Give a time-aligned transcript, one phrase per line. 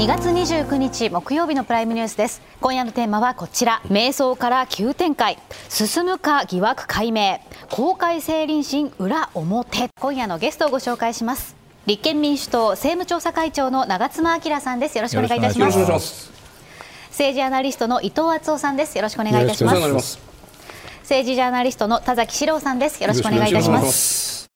[0.00, 2.40] 2月29日木曜日のプライムニュースです。
[2.62, 3.82] 今夜のテーマはこちら。
[3.84, 5.36] 瞑想から急展開。
[5.68, 7.38] 進むか疑惑解明。
[7.68, 9.90] 公開政倫審裏表。
[10.00, 11.54] 今夜のゲストをご紹介します。
[11.84, 14.96] 立憲民主党政務調査会長の長妻昭さんです。
[14.96, 16.32] よろしくお願いいたします。
[17.10, 18.96] 政治アナリストの伊藤敦夫さんです。
[18.96, 20.18] よろしくお願いいたします。
[21.02, 23.02] 政治ジャーナリストの田崎史郎さんです。
[23.02, 24.49] よろしくお願いいたします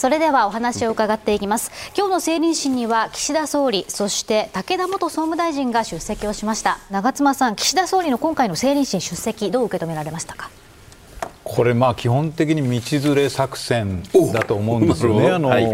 [0.00, 1.70] それではお話を伺っていきます。
[1.94, 6.78] 今日の政倫審には岸田総理そして武田元総務大臣が出席をしました。
[6.90, 10.50] 長妻さん岸田総理の今回の政倫審出席どう受け止められましたか？
[11.44, 15.68] これ、まあ基本的に道連れ作戦だと思うんですよね、 あの、はい、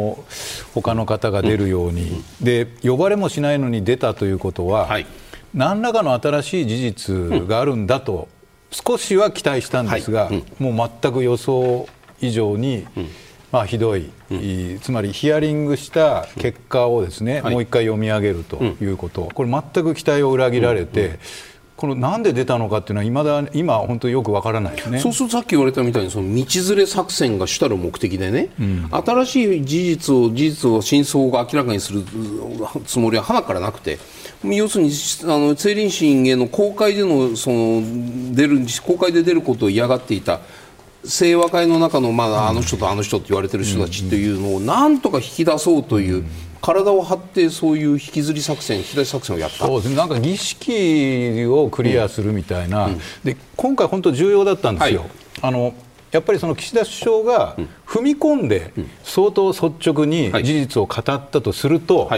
[0.75, 5.06] 他の方が出るように、で呼ばれもしないのに出たということは、はい、
[5.55, 8.27] 何らかの新しい事実があるんだと、
[8.72, 10.43] 少しは期待したんですが、はい。
[10.61, 11.87] うん、もう全く予想
[12.20, 13.09] 以上に、うん
[13.57, 21.19] まあ、ひどい、うん、つまりヒアリングした結果をですね、うん、もう一回読み上げるということ、これ、全く期待を裏切られて、
[21.79, 24.99] このなんで出たのかっていうのは、いまだ今、本当によくわからないですね。
[24.99, 32.03] そうするとさっき言われたみたいに、その道連れ作戦が主たる目的でね、うん、新しい事実を、事実を、真相を明らかにする
[32.84, 33.99] つもりははなからなくて、
[34.45, 34.91] 要するに
[35.25, 40.41] あの政倫審への公開でのその出る公開で出ることを嫌がっていた
[41.09, 46.25] 清和会の中の、まあ、あの人とあの人と言われてる人たちっていうのをなんとか引き出そうという。
[46.62, 49.67] 体を張ってそういう引きずり作戦、引き出し作戦をやった。
[49.67, 55.03] そうですね、なんか儀式をクリアするみたいな、うんうん、で今回、本当重要だったんですよ。
[55.03, 55.11] はい、
[55.43, 55.75] あの
[56.12, 62.11] やっぱりその岸田首相が踏み込んで相当率直に事実を語ったとすると、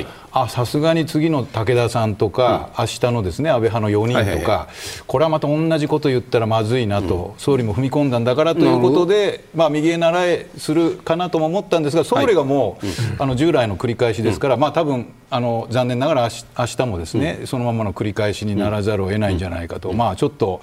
[0.49, 4.69] さすがに次の武田さんとか、明日のですね安倍派の4人とか、
[5.07, 12.87] これはまた同じこと言ったらまずいなと、総理も踏み込んだんだからということで、まあ、右へ習えするかなとも思ったんですが、総理がもう、
[13.23, 16.29] あの従来の繰り返しですから、まあ多分あの残念ながら
[16.59, 20.61] 明日もですね、そのままの繰り返しにならざるを得ないんじゃないかと、まあちょっと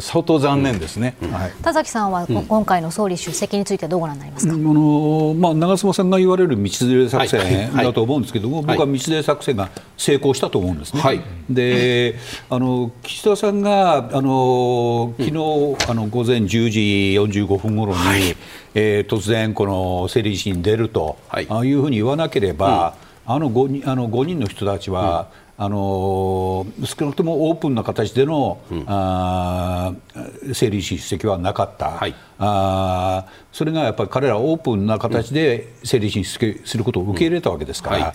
[0.00, 11.02] 相当残念ですね、はい、田崎さんは、今回の総理出席についてどうご覧になりますか、あのまあ、長妻さんが言われる道連れ作戦だと思うんですけども、僕は道連れ作戦が成功したと思うんですね。
[11.02, 11.20] はい、
[11.50, 12.14] で
[12.48, 16.80] あの岸田さんがあの昨日、あの午前10時
[17.42, 18.36] 45分ごろに、はい、
[18.74, 22.94] えー、突然、この政理審に出ると、はい、あいうふうに言わなければ、
[23.26, 29.92] うん、あの 5, 人あの5人の人たちは、うんあの少なくともオープンな形での、うん、あ
[30.52, 37.96] 整理出席はなかった、はい、あそれがやっぱり彼らはオープンな形で整理出席することを受け入れたわけですから。
[37.96, 38.14] うんはい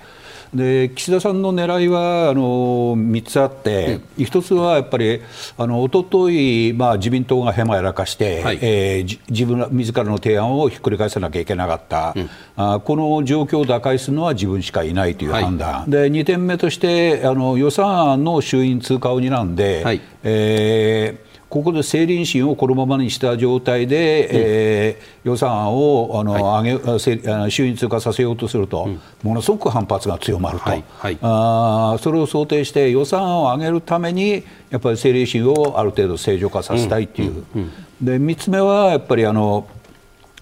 [0.54, 5.22] で岸田さんの狙いはあの3つあって、うん、1つはやっぱり、
[5.58, 30.84] あの一昨日まあ自民党がへまやらかして、はい、えー、自分自らの提案をひっくり返さなきゃいけなかった、うん、あこの状況を打開するのは自分しかいないという判断、はい、で2点目としてあの予算案の衆院通過を担んで、はい、えーここで政倫審をこのままにした状態で、うん、えー、予算案をあの、はい、上げ衆院通過させようとすると、うん、ものすごく反発が強まると、はい。
[31.00, 39.68] はい、あそれを想定して予算案を上げるためにやっぱり政倫審をある程度正常化させたいっていう、うん、で3つ目はやっぱりあの、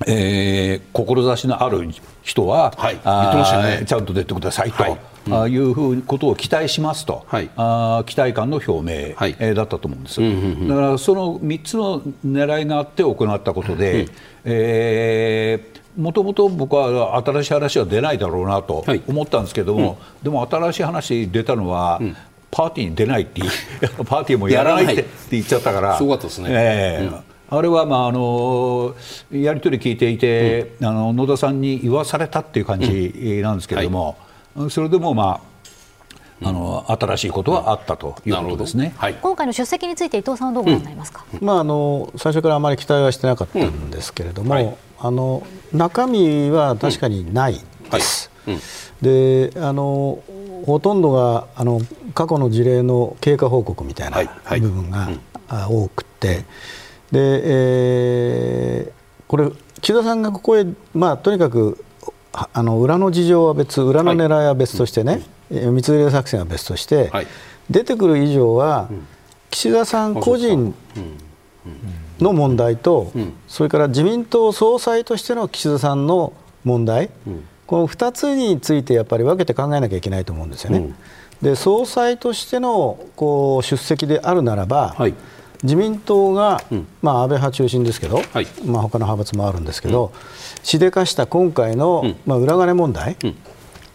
[0.06, 1.88] えー、志のある
[2.22, 5.16] 人は、はい、あね、ちゃんと出てくださいと。
[5.32, 9.36] はいあいうふうことを期待しますと、はい、あ期待感の表明、はい。
[9.40, 14.10] えー、だったと思うんです、うんうんうん、だからその3つの狙いがあって行ったことで、うん、
[14.46, 22.16] えー、もともと僕は新しい話は出ないだろうなと思ったんですけども、はいうん、でも新しい話出たのは、うん、
[22.52, 23.42] パーティーに出ないって
[24.06, 26.48] パーティーもやらないって言っちゃったから、すごかったですね。
[26.52, 27.20] えー、うん。
[27.50, 28.94] あれは、まあ、あの
[29.32, 34.18] やり取り聞いていて、うん、あの野田さんに言わされたっていう感じなんですけれども、
[34.69, 35.58] それでもまあ
[36.43, 47.59] あの新しいことはあったということですね、はい、今回の出席について伊藤さんはどうご覧になりますか、うん、まあ、あの最初からあまり期待はしてなかったんですけれども、うんはい、あの中身は確かにない
[47.91, 48.29] です。
[48.46, 48.53] うん。
[48.53, 48.61] はい、
[49.02, 50.20] であの
[50.66, 51.82] ほとんどがあの
[52.14, 54.23] 過去の事例の経過報告みたいな
[54.59, 55.09] 部分が、
[55.70, 56.46] 多くて。
[57.11, 59.49] で、えー、これ
[59.82, 61.85] 岸田さんがここへ、まあ、とにかく
[62.53, 67.28] あの裏の事情は別裏の狙いは別としてね、はい、密入作戦は別として、はい、
[67.69, 68.89] 出てくる以上は、
[69.49, 70.75] 岸田さん個人
[72.19, 73.11] の問題と、
[73.47, 77.09] それから自民党総裁としての岸田さんの問題、
[77.66, 80.93] この2つについてやっぱり分けて考えなきゃいけないと思うんですよね。
[81.41, 85.13] で総裁としてのこう出席であるならば、はい
[85.64, 93.18] 自民党が、うん、まあ、安倍派中心ですけど、はい、まあ、他の派閥もあるんですけど、うん、しでかした今回の、うん、まあ、裏金問題、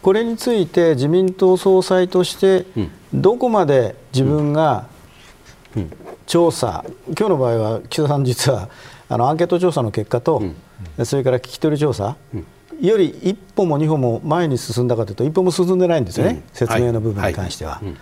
[0.01, 2.65] これについて自民党総裁として
[3.13, 4.87] どこまで自分が
[6.25, 8.69] 調査、今日の場合は岸田さん、実は
[9.07, 10.43] あのアンケート調査の結果と、
[11.05, 12.17] それから聞き取り調査、
[12.81, 17.75] より一歩も二歩も前に進んだかというと、一歩も進んでないんですよね、説明の部分に関しては。
[17.75, 17.93] だか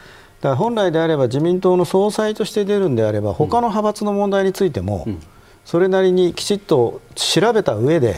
[0.50, 5.08] ら本来であれば自民党の総裁として出るんであれば他の派閥の問題についても
[5.66, 8.16] それなりにきちっと調べた上で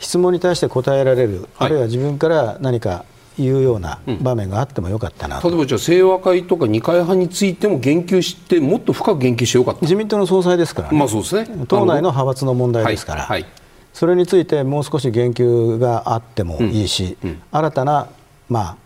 [0.00, 3.04] 質問に対して答えられる、あるいは自分から何か
[3.38, 9.80] いうような場面があってもよかったな、例えばじゃあ清和会とか二階派についても言及してもっと深く言及してよかった。
[9.82, 11.66] 自民党の総裁ですから、ね、まあそうですね。
[11.68, 13.42] 党内の派閥の問題ですから、はい。
[13.42, 13.50] はい、
[13.92, 17.30] それについてもう少し言及があってもいいし、うん。
[17.30, 18.08] うん、新たな、
[18.48, 18.76] まあ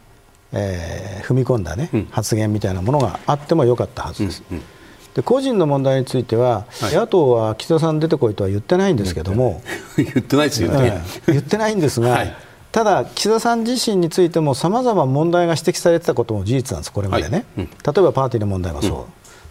[0.54, 4.42] えー、踏み込んだ、ね、うん、発言みたいなものがあってもよかったはずです。
[4.50, 4.62] うんうん、
[5.14, 9.62] で個人の問題については、はい、野党は岸田さん出てこいとは言ってないんですけども、
[9.96, 12.36] 言ってないですよね、言ってないんですが、はい、
[12.72, 17.66] ただ、岸田さん自身についてもさまざま問題が指摘されてたことも事実なんです、これまでね、はい。
[17.66, 18.92] うん、例えばパーティーの問題もそう。
[18.92, 19.04] うん。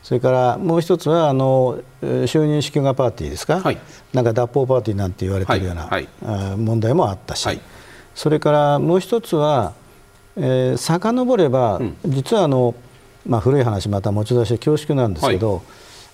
[0.04, 3.78] それからもう一つはあの就任祝賀パーティーですか、はい、
[4.12, 6.08] なんか脱法パーティーなんて言われているような、はい。
[6.26, 7.48] はい、問題もあったし、
[8.14, 9.72] それからもう一つは
[10.38, 12.76] えー、遡れば、うん、実はあの、
[13.26, 15.62] まあ、古い話また持ち出して恐縮なんですけど、はい、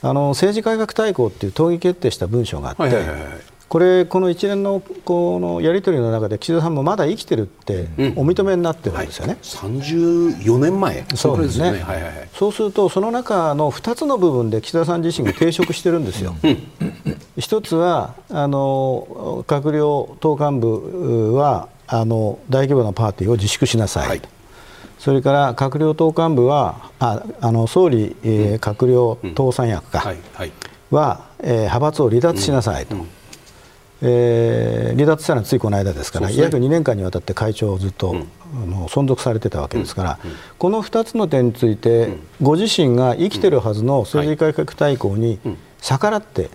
[0.03, 3.29] あの政治改革大綱っていう党議決定した文書があって、はいはいはいはい。
[3.69, 16.35] これ、この一連のこのやり取りの中で岸田さんもまだ生きてるってお認めになってるんですよね、うんはい、34年前、そうですね、はいはいはい、そうすると、その中の2つの部分で岸田さん自身が抵触してるんですよ。
[16.43, 16.57] うん、
[17.37, 24.21] 一つはあの閣僚党幹部はあの大規模なパーティーを自粛しなさい、はい、
[24.99, 30.13] それから閣僚党幹部はああの総理、えー、閣僚党三役か、
[30.91, 32.95] は、えー、派閥を離脱しなさいと。
[34.01, 40.19] えー、離脱したのはついこの間ですから、ね、約2年間にわたって会長をずっと、うん、あの存続されてたわけですから、
[40.57, 45.39] この2つの点について、ご自身が生きてるはずの政治改革大綱に
[45.81, 46.49] 逆らって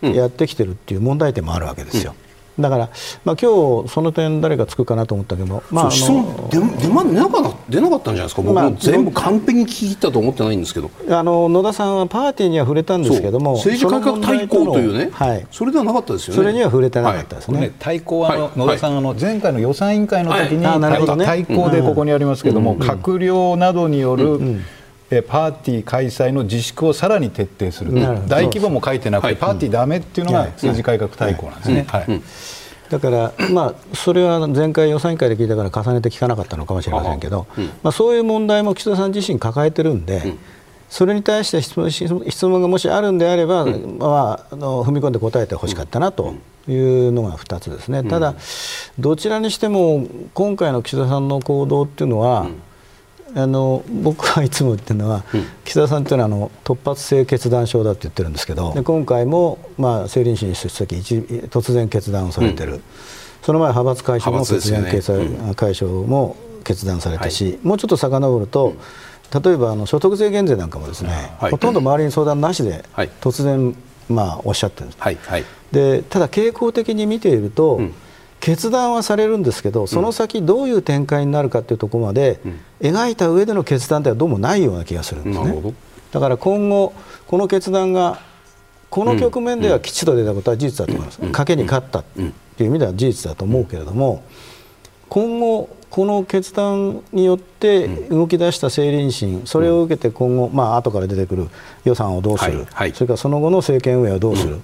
[0.00, 2.14] やってきてるっていう問題点もあるわけですよ。
[2.58, 2.90] だから、
[3.24, 17.58] まあ今日その点、誰がつくかなと思ったけど、まあ、あの出出出なか出なかったんじゃないですか、僕も全部完璧に聞き切ったと思ってないんですけど、あの野田さんはパーティーには触れたんですけども、政治改革対抗というね、はい、それではなかったですよね、それには触れてなかったですね。
[17.60, 21.18] はい、対抗はあの、はい、野田さん、あの前回の予算委員会の時に、はい。
[21.18, 24.64] ね、対抗でここにありますけども、うん、閣僚などによる、うんうん
[25.26, 27.94] パーティー開催の自粛をさらに徹底する、
[28.26, 31.86] 大規模も書いてなくて、パーティーだめっていうのが政治改革大綱なんですね。
[31.88, 32.22] はい。
[32.90, 40.38] だから、まあ、それは前回予算委員会で聞いたから重ねて聞かなかったのかもしれませんけど、うん、まあ、そういう問題も岸田さん自身抱えてるんで、うん、
[40.88, 46.34] それに対して質問質問がもしあるんであれば、うん、まあ、あの踏み込んで答えてほしかったなと
[46.66, 48.34] いうのが2つですね、ただ、
[48.98, 52.46] どちらにしても今回の岸田さんの行動っていうのは、
[53.34, 62.82] あの僕はいつも言ってるのは、うん、岸田さんというのはあの突発性決断症だって言ってるんですけどで今回も、まあ、政倫審出席突然決断をされてる、うん、
[63.42, 68.74] その前派閥解消も突然、ね、解消も決断されたし、はい、もうちょっと遡ると、
[69.42, 72.84] 例えばあの所得税減税なんかもですね、はい、ほとんど周りに相談なしで
[73.20, 73.74] 突然、
[74.08, 75.18] まあ、おっしゃってるんです、はい、
[75.72, 77.94] でただ傾向的に見ていると、うん
[78.40, 82.40] 決断はされるんですけどその先どういう展開になるかというところまで
[82.80, 85.74] 描いた上での決断ではどうもないような気がするんですね。
[86.12, 86.92] だから今後
[87.26, 88.20] この決断が
[88.90, 92.20] この局面ではきちっと出たことは事実だと思います、賭けに勝ったと
[92.62, 94.22] いう意味では事実だと思うけれども、
[95.08, 101.48] 今後、この決断によって動き出した政倫審、それを受けて今後、まあ後から出てくる
[101.84, 104.60] 予算をどうする、それからその後の政権運営をどうする、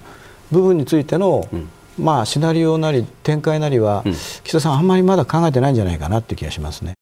[0.51, 1.47] 部分についての
[1.97, 6.93] まあ、シナリオなり展開なりは、うん、岸田さん、あんまりまだ考えてないんじゃないかなって気がしますね。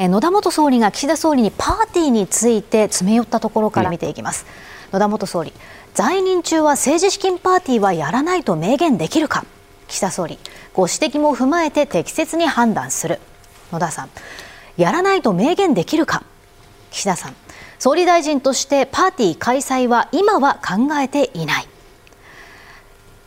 [0.00, 4.46] 野田元総理が岸田総理にパーティーについて詰め寄ったところから見ていきます、
[4.92, 5.52] うん、野田元総理
[5.92, 9.44] 在任中は政治資金パーティーはやらないと明言できるか。
[9.88, 10.38] 岸田総理
[10.72, 13.18] ご指摘も踏まえて適切に判断する。
[13.72, 14.10] 野田さん
[14.76, 16.22] やらないと明言できるか。
[16.92, 17.34] 岸田さん
[17.80, 21.68] 総理大臣としてパーティー開催は今は考えていない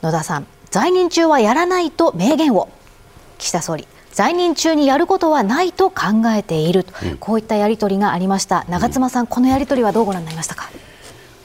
[0.01, 2.69] 野田さん在任中はやらないと明言を。
[3.37, 8.65] 岸田総理在任中にやることはないと考えていると、うん、こういったやり取りがありました。
[8.69, 10.69] 長妻さん、うん、このやり取りはどうご覧になりましたか？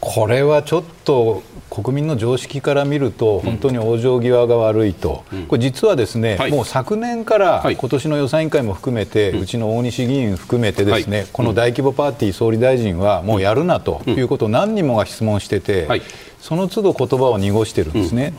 [0.08, 16.02] これはちょっと国民の常識から見ると本当に往生際が悪いと、うん、これ実はですね、はい、もう昨年から今年の予算委員会も含めて、うちの大西議員含めてですね、はい、この大規模パーティー総理大臣はもうやるなということを何人もが質問してて、はい。
[16.40, 18.32] その都度言葉を濁してるんですね。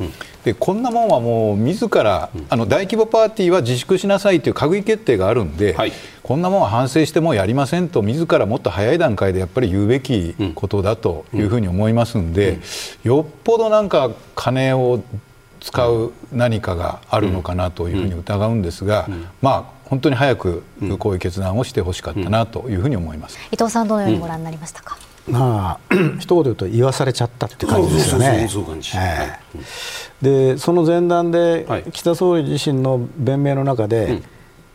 [0.48, 5.92] でこんなもんはもう自ら、あの大規模パーティーは自粛しなさいという閣議決定があるんで、はい、
[6.24, 12.60] こんなもんは反省してもやりませんと自らもっと早い段階でやっぱり言うべきことだというふうに思いますんで、
[13.04, 15.04] よっぽどなんか金を
[15.60, 19.10] 使う何かがあるのかなというふうに疑うんですが、
[19.42, 20.64] まあ本当に早く
[20.98, 24.98] こういう決断をしてほしかったなというふうに思います、伊藤さん、どのようにご覧になりましたか？
[25.28, 28.48] まあ 一言で言うと言わされちゃったって感じですよね。
[30.22, 34.22] でその前段で、岸田総理自身の弁明の中で、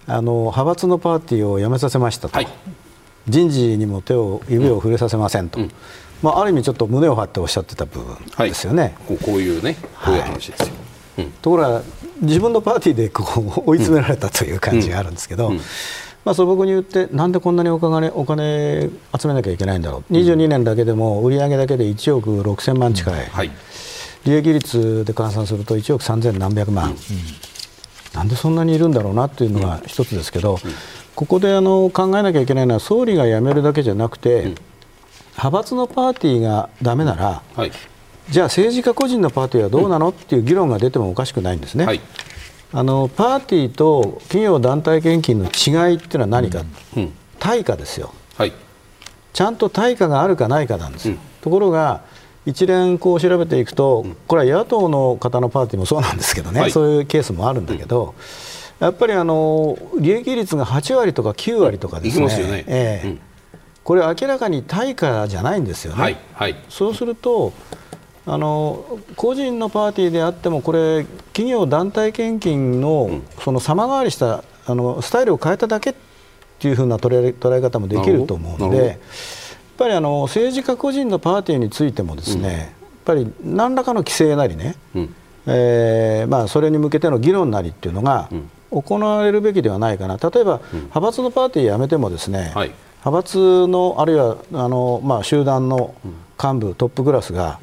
[0.07, 2.39] あの派閥のパーティーをやめさせましたと、
[3.29, 5.61] 人事にも手を指を触れさせませんと、
[6.23, 8.95] まあ、ある意味ちょっと胸を張っておっしゃってた部分ですよね。
[9.07, 11.27] こういうねこういう話ですよ。
[11.43, 11.83] ところが
[12.21, 13.23] 自分のパーティーでこ
[13.67, 15.53] う追い詰められたという感じがあるんですけど、
[16.25, 23.51] まあ、素朴に言ってなんでこんなにお金お金集めなきゃいけないんだろう、22年だけでも売上だけで1億6000万近い、はい、
[24.25, 26.95] 利益率で換算すると1億3000何百万、
[28.15, 30.59] なんでそんなにいるんだろうなというのが一つですけど、
[31.15, 34.55] ここであの考えなきゃいけないのは総理が辞めるだけじゃなくて、
[35.33, 37.73] 派閥のパーティーがだめなら、はい、
[38.31, 41.85] じゃあ政治家個人のパーティーはどうなのっていう議論が出てもおかしくないんですね。
[41.85, 42.01] はい。
[42.75, 46.63] あのパーティーと企業団体献金の違いっていうのは何か、
[46.97, 48.53] うん、対価ですよ、はい、
[49.35, 52.03] ちゃんと対価があるかないかなんです、うん、ところが
[52.45, 58.15] 一連こう調べていくと、これは野党の方のパーティーもそうなんですけどね、はい、そういうケースもあるんだけど、
[58.81, 62.65] やっぱりあの利益率が8割とか9割とかですね、ね。
[62.67, 63.19] えー、
[63.85, 66.03] これ明らかに対価じゃないんですよね。
[66.03, 66.17] はい。
[66.35, 67.53] はい、そうすると
[68.27, 75.95] あの個人のパーティーであってもこれ企業団体献金のその様変わりしたあのスタイルを変えただけっ
[76.59, 79.01] ていうふうな捉え捉え方もできると思うので
[79.83, 82.69] ぱりあの政治家個人のパーティーについてもですね、やっ
[83.05, 84.77] ぱり何らかの規制なりね、
[85.47, 88.29] えーまあ、それに向けての議論なりっていうのが
[88.71, 90.19] 行われるべきではないかな。
[90.19, 92.73] 例えば、派閥のパーティーやめてもですね、はい、
[93.05, 95.95] 派閥のあるいはあの、まあ、集団の
[96.43, 97.59] 幹部トップクラスが、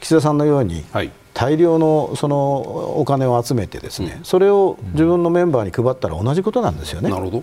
[0.00, 0.84] 岸田さんのように、
[1.32, 7.08] 大量のそのお金を集めてですね、それを自分のメンバーに配ったら同じことなんですよね。
[7.08, 7.42] なるほど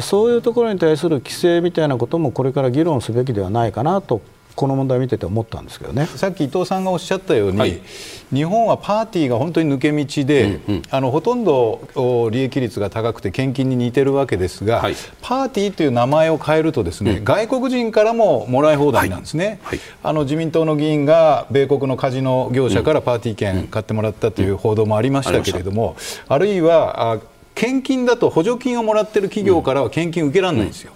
[0.00, 4.20] そういうところに対する規制みたいなこともこれから議論すべきではないかなと
[4.56, 6.06] この問題を見てて思ったんですけどね。
[6.06, 7.80] さっき伊藤さんがおっしゃったように、はい、
[8.32, 25.96] 日本はパーティーが本当に抜け道で、うんうん、あのほとんど利益率が高くて献金に似てるわけですが、はい、パーティーという名前を変えるとですね、うん、外国人からももらい放題なんですね、はい、あの自民党の議員が米国のカジノ業者からパーティー券買ってもらったという報道もありましたけれども、
[26.28, 27.20] あるいは
[27.54, 30.92] 献金だと補助金をもらっている企業からは献金受けられないんですよ。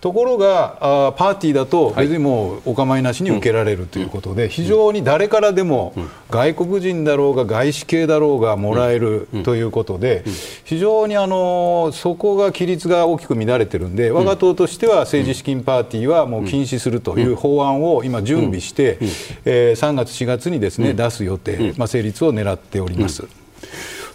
[0.00, 5.92] ところがあパーティーだと別にもうお構いなしに受けられるということで、非常に誰からでも
[6.30, 10.24] 外国人だろうが外資系だろうがもらえるということで
[10.64, 18.98] 非常にあのそこが規律が大きく乱れてるんで我が党としては政治資金パーティーはもう禁止するという法案を今準備して、
[19.44, 23.28] えー、3月4月にですね出す予定、まあ、成立を狙っております。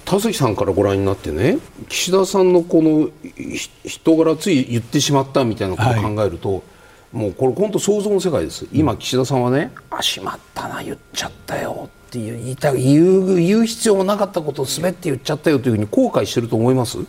[0.06, 1.58] 田崎さんからご覧になってね
[1.90, 3.10] 岸田さんのこの
[3.84, 6.62] 人柄つい言ってしまったみたいなことを考えると、はい、
[7.12, 8.68] もうこれ本当想像の世界です。
[8.72, 17.00] 今岸田さんはね「あしまったな言っちゃったよ」って言いた言う言う必要もなかったことを滑って言っちゃったよというふうに後悔してると思います？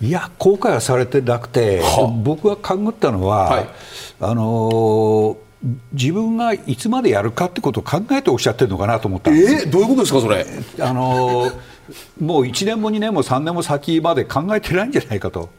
[0.00, 3.68] いや後悔はされてなくて、はあ、僕が勘ぐったのは、はい、
[4.20, 5.44] あのー
[5.94, 9.64] 自分がいつまでやるかってことを考えておっしゃってるのかなと思ったんです。
[9.64, 10.44] えー、どういうことですか、それ？
[10.80, 11.50] あの
[12.20, 15.50] もう1年も2年も3年も先まで考えてないんじゃないかと。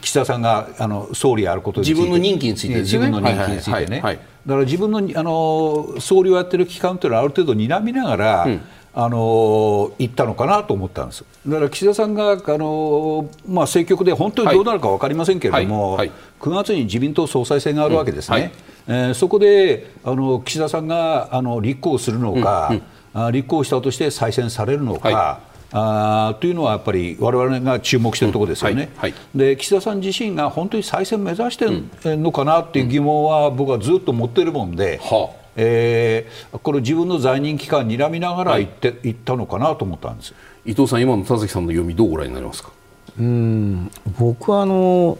[0.00, 2.00] 岸田さんがあの総理やることについて。
[2.00, 8.60] 自分の任期について、ね、自分の任期についてね、だから自分のあの総理をやってる期間というのはある程度睨みながら、うん。
[8.92, 16.08] あの言ったのかなと思ったんです、だから岸田さんがあの、まあ、政局で本当にどうなるか分かりませんけれども、はいはい。
[16.08, 18.52] はい、9月に自民党総裁選があるわけですね、
[18.88, 22.70] うんはい、えー、そこであの岸田さんがあの立候補するのか、
[23.14, 25.40] うんうん、立候補したとして再選されるのか。
[25.72, 35.40] あというのはやっぱり我々が注目しているところですよね、うんはいはい、で岸田さん自身が本当に再選目指してるのかなっていう疑問は僕はずっと持っているもんで、はあ。
[35.56, 40.32] えー、これ自分の在任期間にらみながら言って、はい、ったのかなと思ったんです。
[40.64, 42.70] 伊藤さん、今の田崎さんの読みどうご覧になりますか？
[43.18, 45.18] うん僕はあの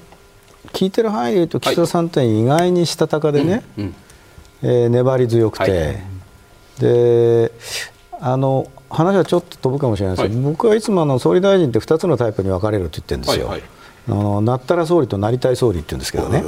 [0.73, 3.95] 聞いてる範囲で言うと岸田さんって意外にしたたかでね、うんうん、
[4.62, 6.02] えー、粘り強くて、はい、
[6.80, 7.52] で
[8.21, 13.68] あの話はちょっと飛ぶかもしれないですけど、はい、僕はいつもあの総理大臣って2つのタイプに分かれるって言ってるんですよ、はいはい、
[14.09, 16.44] あのなったら総理となりたい総理って言うんですけどね。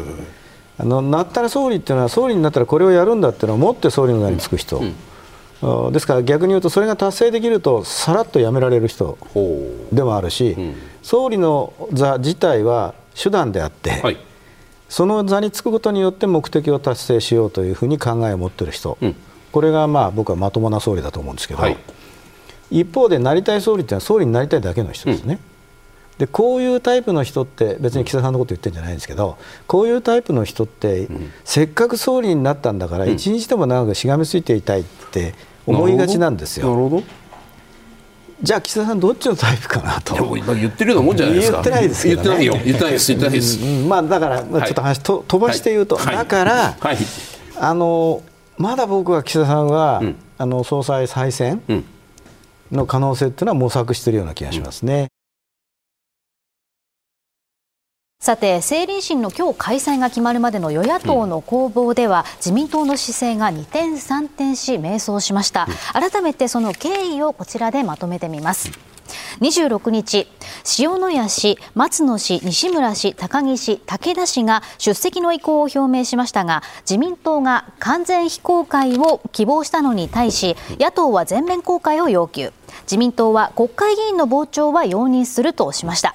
[0.78, 4.80] あのなったら総理っていうのは総理になったらこれをやるんだっていうのを持って総理の名につく人、
[5.62, 9.18] うん、ですから逆に言うとそれが達成できるとさらっと辞められる人
[9.92, 14.16] でもあるし、うん、総理の座自体は手段であって、はい、
[14.88, 19.14] その座につくことによって目的を達成しようというふうに考えを持っている人、うん、
[19.52, 21.76] これがまあ僕はまともな総理だと思うんですけど、はい、
[22.80, 25.38] 一方でなりたい総理っていうのは総理になりたいだけの人ですね。
[26.14, 26.18] うん。
[26.18, 31.08] でこういうタイプの人って別に岸田さんのこと言ってるんじゃないんですけどこういうタイプの人って、
[31.44, 35.34] せっかく総理になったんだから一日でも長くしがみついていたいって
[35.66, 36.68] 思いがちなんですよ。
[36.68, 37.02] なるほど。
[38.42, 40.16] じゃあ岸田さんどっちのタイプかなと。
[40.34, 41.58] 言ってるようなもんじゃないですか。
[41.58, 42.64] 言ってないですけど、ね、言ってないよ。
[42.64, 43.08] 言ってないです。
[43.08, 46.96] 言ってないです、うん、まあだからちょっと話と、飛ばして言うと、はい、だから、はい、
[47.58, 48.22] あの
[48.58, 51.62] まだ僕は岸田さんは、うん、あの総裁再選
[52.72, 55.08] の可能性っていうのは模索しているような気がしますね。
[58.20, 68.70] さて政倫審の今日開催が決まるまでの与野党の攻防では、自民党の姿勢が二転三転し迷走しました、改めてその経緯をこちらでまとめてみます
[69.40, 70.28] 26日
[70.78, 82.52] 塩谷氏、松野氏、西村氏、高木氏、武田氏が出席の意向を表明しましたが自民党が完全非公開を希望したのに対し野党は全面公開を要求。
[82.82, 86.14] 自民党は国会議員の傍聴は容認するとしました。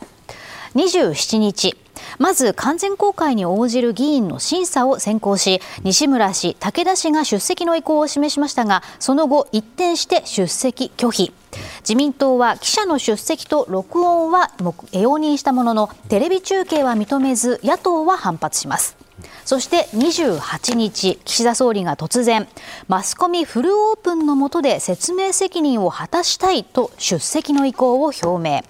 [0.75, 1.75] 27日
[2.19, 11.31] まず完全公開に応じる議員の審査を先行し西村氏、武田氏が出席の意向を示しましたがその後一転して出席拒否。
[11.79, 14.51] 自民党は記者の出席と録音は
[14.91, 18.97] 容認したもののテレビ中継は認めず野党は反発します
[19.45, 22.47] そして28日、岸田総理が突然、
[22.87, 28.61] マスコミフルオープンの下で説明責任を果たしたいと出席の意向を表明。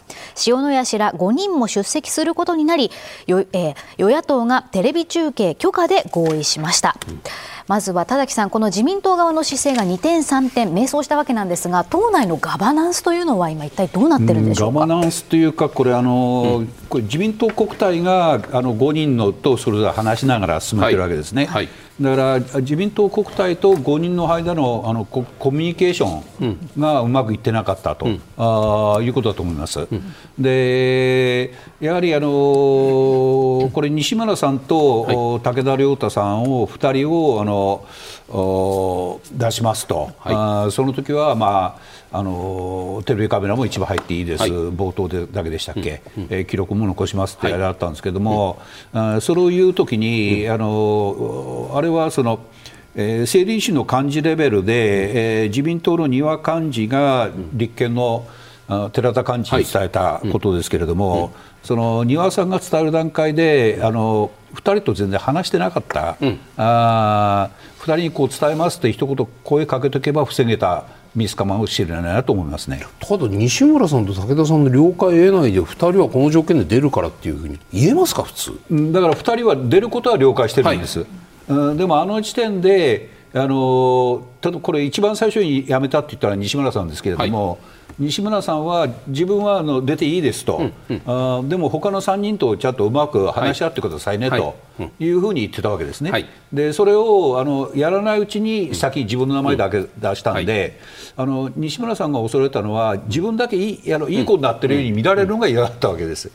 [0.46, 2.92] 塩谷氏ら5人も出席することになり、
[3.26, 3.48] 与
[3.98, 6.96] 野党がテレビ中継許可で合意しました。
[7.08, 7.22] うん
[7.68, 21.46] まずは田崎さん、この自民党側の姿勢が2点、3点、迷走したわけなんですが、党内のガバナンスというのは、今、一体どうなってるんでしょうガバナンスというか、これ、あの、うん、これ自民党国対があの5人のとそれぞれ話しながら進めてるわけですね。
[21.46, 21.66] はい。
[21.66, 29.80] はいだから自民党国対と5人の間のあのココミュニケーションがうまくいってなかったと、うん、あいうことだと思います。
[29.80, 48.60] うん、でやはりあのこれ西村さんと、はい、武田良太さんを2人をあの出しますと、はい、あその時はまああのテレビカメラも一部入っていいです、はい、冒頭でだけでしたっけ、うんうん、えー、記録も残しますってあれだったんですけども、
[48.94, 52.40] はい、それを言うときに、うん、あのあれはその、
[52.96, 58.26] えー、政倫審の幹事レベルで、えー、自民党の丹羽幹事が立憲の、
[58.92, 61.32] 寺田幹事に伝えたことですけれども、はい、
[61.64, 70.86] その丹羽さんが伝える段階であの2人と全然話してなかった、うん、あ2人にこう伝えますって一言声かけとけば防げた
[71.18, 72.86] ミスかもしれないなと思いますね。
[73.00, 78.52] ただ西村さんと武田さんの了解を得ないで2人はこの条件で出るからっていうふうに言えますか普通？
[78.94, 81.08] だから2人は出ることは了解してるんです、はい、
[81.50, 94.56] うん、でもあの時点であのただこれ一番最初に辞めたって言ったら西村さんですけれども、はい西村さんは自分はあの出ていいですと、うんうん、あでも他の3人とちゃんとうまく話し合ってくださいね、はい、と
[95.00, 100.80] いうふうに言ってたわけですね、はい、でそれをあのやらないうちに先、自分の名前だけ出したんで、
[101.16, 106.32] あの西村さんが恐れたのは、自分だけいいあのいい子になってるように見られるのが嫌だったわけです。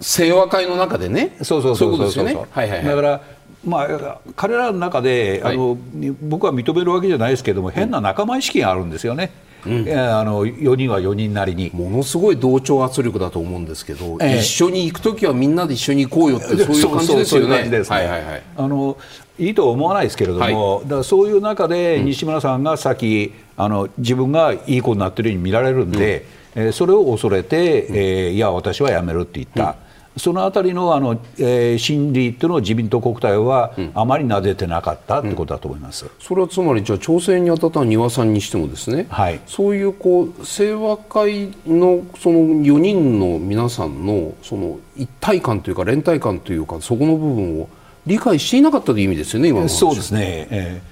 [0.00, 2.34] 清和会の中でね、そうそうそうそうそう、ね。
[2.34, 3.20] はいはいはい、だから
[3.64, 5.76] まあ、彼らの中で、あの
[6.22, 9.32] 僕は認めるわけじゃないですけども、変な仲間意識があるんですよね。
[9.66, 11.70] うん、あの4人は4人なりに。
[11.74, 18.44] ものすごい同調圧力だと思うんですけど、えー、一緒に行く時はみんなで一緒に行こうよってそういう感じですよね。
[18.56, 18.96] あの
[19.38, 29.76] いいとは思わないですけれども、はい、だからそういう中で西村さんがさっき、あの自分がいい子になってるように見られるんで、うん、えー、それを恐れて、えー、いや私は辞めるって言った。
[29.84, 29.89] うん
[30.20, 47.68] そのあたりのあの、えー、心理というのを自民党国対はあまり撫でてなかったということだと思います、うん、それはつまり、じゃあ、調整に当たった丹羽さんにしても、ですね、はい、そういうこう清和会のその4人の皆さんのその一体感というか、連帯感というか、そこの部分を
[48.06, 50.89] 理解していなかったという意味ですよね、今のそうですね、えー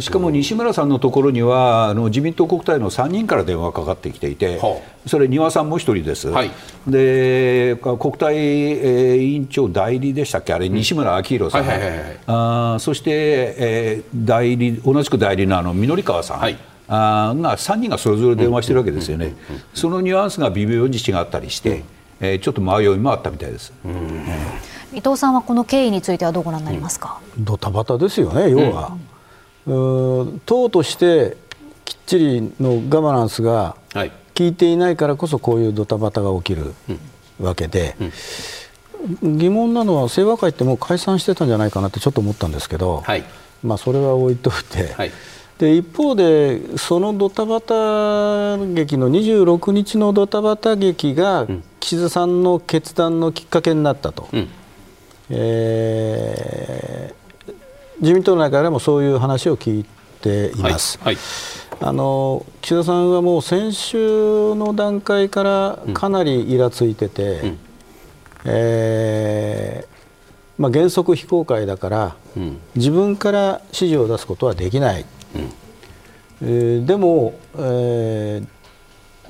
[0.00, 6.50] しかも西村さんのところにはあの自民党国対の3人から電話がかかってきていて、はあ、それ、丹羽さんも1人です、はい、
[6.86, 11.64] で国対、えー、委員長代理でしたっけ、あれ、西村明宏さん、
[12.26, 13.10] あそして、
[13.58, 16.38] えー、代理同じく代理のあの緑川さん。
[16.38, 16.58] はい。
[16.88, 19.36] あが3人がそれぞれ電話してるわけですよね、
[19.74, 21.84] そのニュアンスが微妙に違ったりして、
[22.18, 23.74] えー、ちょっと迷いもあったみたいです、
[24.94, 28.96] 伊藤さんはこの経緯についてはどうご覧になりますか、ドタバタですよね、要は。
[30.46, 31.36] 党として
[31.84, 36.74] きっちりのガバナンスが効いていないからこそこういうドタバタが起きる
[37.40, 37.96] わけで、
[39.22, 43.24] 疑問なのは清和会ってもう解散してたんじゃないかなってちょっと思ったんですけど、はい、
[43.62, 45.12] まあ、それは置いといて、はい、
[45.58, 51.46] で一方でそのドタバタ劇の26日のドタバタ劇が
[51.80, 54.28] 岸田さんの決断のきっかけになったと。
[54.32, 54.48] うん、
[55.30, 57.17] えー、
[58.00, 59.86] 自民党内からもそういう話を聞い
[60.20, 60.98] ています。
[60.98, 61.24] はいはい。
[61.80, 67.58] あの岸田さんはもう先週の段階からかなりイラついてて、うん、
[68.46, 69.88] えー、
[70.58, 75.04] まあ、原則非公開だから、うん、自分から指示を出すことはできない、
[75.36, 75.52] うん、
[76.42, 78.46] えー、でも、えー、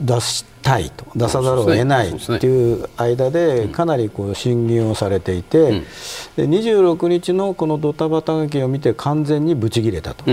[0.01, 5.83] 出したいと出さざるを得ないっていう間でかなりこう審議をされていて、
[6.37, 10.25] で26日のこのドタバタ劇を見て完全にブチ切れたと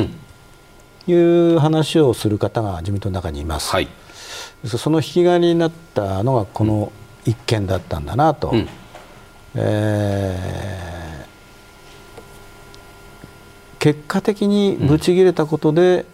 [1.07, 3.71] いう話をする方が自民党の中にいます。
[3.71, 3.87] はい、
[4.65, 6.91] その引き金になったのがこの
[7.25, 8.67] 一件だったんだなと、うん、
[9.55, 16.05] えー、結果的にぶち切れたことで、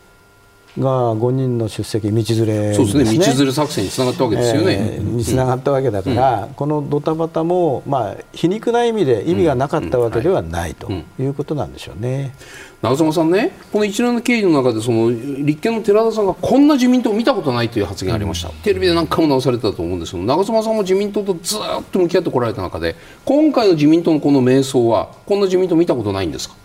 [0.80, 4.78] が5人の出席、道連れ、ね、そうですね、道連れ作戦につながったわけですよね。
[4.96, 12.34] えー、につながったわけだから、うん、このドタバタも、まあ、皮肉な意味で意味がなかったわけではないということなんでしょうね。
[12.82, 21.60] 長妻さんね、この一連の経緯の中でその立憲の寺田さんがこんな自民党を見たことないという発言がありました、うん、テレビで何回も直されたと思うんですけど長妻さんも自民党とずっ
[21.92, 26.56] と向き合ってこられた中で今回の自民党のこの迷走はこんな自民党見たことないんですか？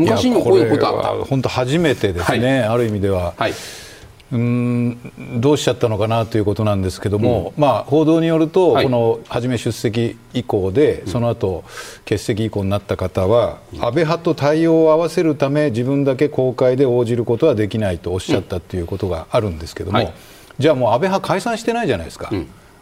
[0.00, 1.24] 昔にもこういうことあった。
[1.24, 3.34] 本当初めてですね、はい、ある意味では。
[3.36, 3.52] はい。
[4.32, 11.64] うんどうしちゃったのかなということなんですけども、うん、まあ、報道によると、はい、この初め出席以降で、その後
[12.04, 20.14] 欠席以降になった方は、うん、安倍派と対応を合わせるため自分だけ公開で応じることはできないとおっしゃったということがあるんですけども、はい、
[20.60, 22.30] じゃあもう安倍派解散してないじゃないですか。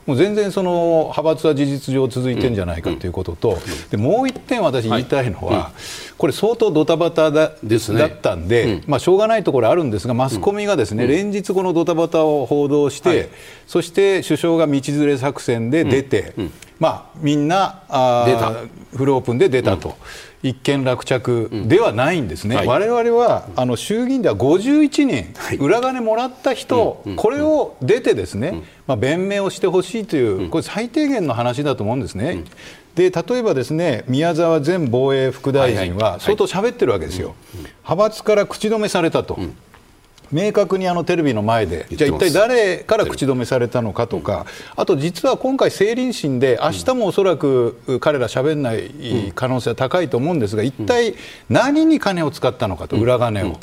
[0.08, 3.58] うんもう全然その派閥は事実上続いてるんじゃないかということと、
[3.90, 5.72] でもう一点私言いたいのは、
[6.16, 13.28] これ相当ドタバタだ,、だったんで、まあ、しょうがないところあるんですがマスコミがですね、連日このドタバタを報道して、
[13.66, 16.32] そして首相が道連れ作戦で出て、
[16.78, 18.64] まあ、みんなあ
[18.94, 19.96] フルオープンで出たと。
[20.42, 32.44] 一件落着ではないんですね、われわれはあの衆議院では51人、裏金もらった人、これを出て、ですね、まあ、弁明をしてほしいという、これ、最低限の話だと思うんですね。
[32.94, 37.34] で例えばですね宮沢前防衛副大臣は相当喋ってるわけですよ、
[37.84, 39.38] 派閥から口止めされたと。
[40.32, 51.14] 明確にあのテレビの前で、じゃあ一体誰から口止めされたのかとか、あと実は今回、政倫審で、明日もおそらく彼ら喋んない可能性は高いと思うんですが、一体
[51.48, 53.58] 何に金を使ったのかと、裏金を。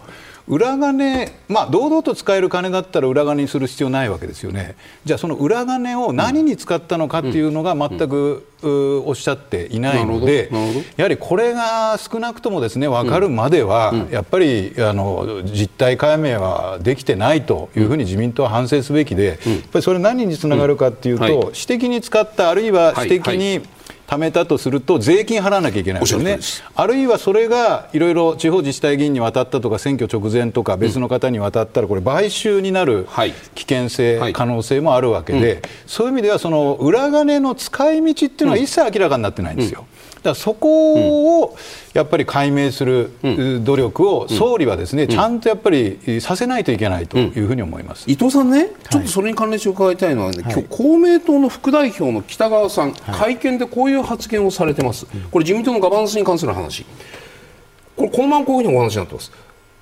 [0.48, 10.50] 裏金、まあ、堂々と使える金だったら裏金にする必要ないわけですよね、じゃあその裏金を何に使ったのかっていうのが全く、おっしゃっていないので、
[10.98, 19.38] やはりこれが少なくともですね分かるまでは、やっぱりあの実態解明はできてないというふうに自民党は反省すべきで、やっ
[19.72, 23.62] ぱりそれ何につながるかっていうと、私的に使った、あるいは私的に、
[24.08, 26.40] 貯めたとすると税金払わなきゃいけないですね、
[26.76, 33.08] あるいはそれがいろいろ地方自治体議員に渡ったとか選挙直前とか別の方に渡ったらこれ買収になる
[33.56, 39.86] 危険性、可能性もあるわけで、そういう意味ではその裏金の使い道っていうのは一切明らかになってないんですよ。
[40.30, 41.58] だそこを
[41.94, 43.12] やっぱり解明する
[43.64, 56.86] 努力を総理はですね、ちゃんとやっぱりさせないといけないというふうに思います、伊藤さんね、ちょっとそれに関連して伺いたいのは、ね、はい、今日公明党の副代表の北川さん、会見でこういう発言をされてます、これ、自民党のガバナンスに関する話、
[57.96, 59.32] これ、このままこういうふうにお話になってます。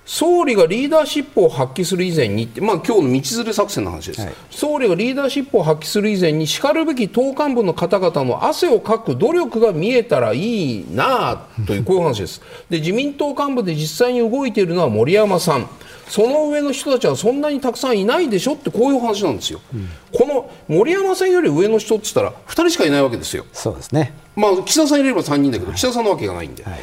[0.06, 12.42] 総理がリーダーシップを発揮する以前に、まあ今日の道連れ作戦の話です、はい、総理がリーダーシップを発揮する以前に、しかるべき党幹部の方々の汗をかく努力が見えたらいいなという、こういう話です。
[12.70, 15.70] で自民党幹部で実際に動いているのは森山さん。
[16.08, 23.46] その上の人たちはそんなにたくさんいないでしょってこういう話なんですよ、うん、この森山さんより上の人って言ったら2人しかいないわけですよ。
[23.54, 24.14] そうですね。
[24.36, 26.74] まあ、岸田さん入れれば3人だけど、岸田さんのわけがないんで、はい、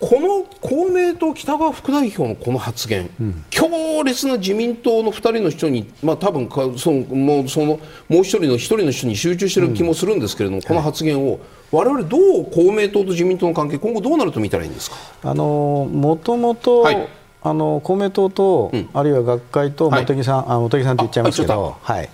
[0.00, 3.68] この公明党北川副代表のこの発言、うん、強
[4.02, 11.38] 烈な自民党の2人の人に、まあ多分かそのもうそのもう1人の1人の人に集中している気もするんですけれども、うん、この発言を、
[11.70, 14.96] われわれどう公明党と自民党の関係、今後どうなると見たらいいんですか？
[15.22, 17.08] あのもともと、はい、
[17.42, 22.08] あの公明党と、うん、あるいは学会と茂木さん、はい、あ茂木さんって言っちゃいますけど、はい、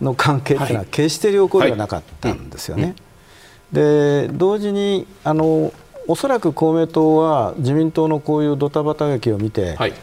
[0.00, 2.96] の関係っていうのは決して良好ではなかったんですよね。
[3.70, 5.72] で同時にあの
[6.08, 9.94] おそらく公明党は自民党のこういうドタバタ劇を見て、はい、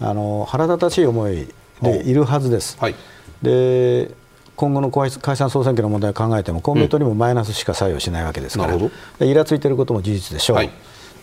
[0.00, 1.48] あの腹立たしい思い
[1.82, 2.78] でいるはずです。
[2.78, 2.94] はい、
[3.42, 4.10] で
[4.56, 10.70] 今後の解散総選挙の問題を考えても公明党にもマイナスしか作用しないわけですから、うん、イラついていることも事実でしょう、はい、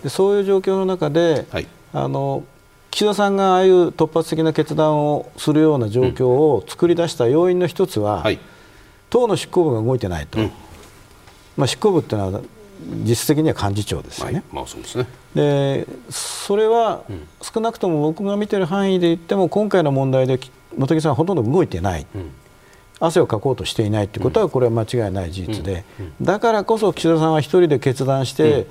[0.03, 2.45] でそういう状況の中で、はい、あの
[2.91, 8.39] 岸田さんがああいう突発的な決断をするような状況を作り出した要因の一つは、はい、
[9.09, 10.51] 党の執行部が動いてないと、うん、
[11.57, 12.41] まあ、執行部っていうのは
[12.85, 14.43] 実質的には幹事長ですよね。
[14.51, 15.07] まあ、そうですね。
[15.33, 17.03] でそれは
[17.41, 20.39] 少なくとも僕が見ている範囲で言っても今回の問題で
[20.77, 22.05] 茂木さんはほとんど動いてない。
[22.15, 22.31] うん。
[22.97, 25.83] 汗をかこうとしていないということはこれは間違いない事実で、
[26.21, 28.67] だからこそ岸田さんは一人で決断して、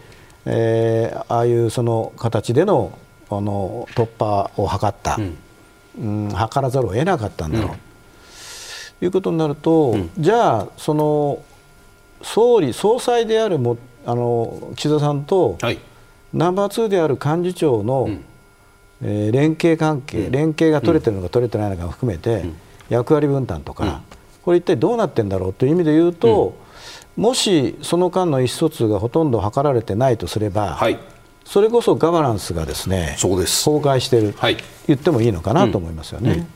[0.47, 2.99] えー、ああいうその形での
[3.31, 5.19] あの突破を図った、
[5.99, 7.69] うん、図らざるを得なかったんだろう、
[9.01, 11.43] ということになると、じゃあその
[12.23, 15.79] 総理総裁であるもあの岸田さんと、はい、
[16.33, 18.25] ナンバー2である幹事長の、うん、
[19.03, 22.45] えー、連携関係、連携が取れてるのか取れてないのかも含めて、
[22.89, 24.03] 役割分担とか、
[24.43, 26.57] これ一体どうなってんだろうという意味で言うと、
[27.17, 30.99] もしその間の意思疎通がほとんど図られてないとすれば、はい、
[31.45, 33.65] それこそガバナンスがですねそうです。
[33.65, 36.39] 崩壊している、はい、言ってもいいのかなと思いますよね、うん。
[36.41, 36.47] うん、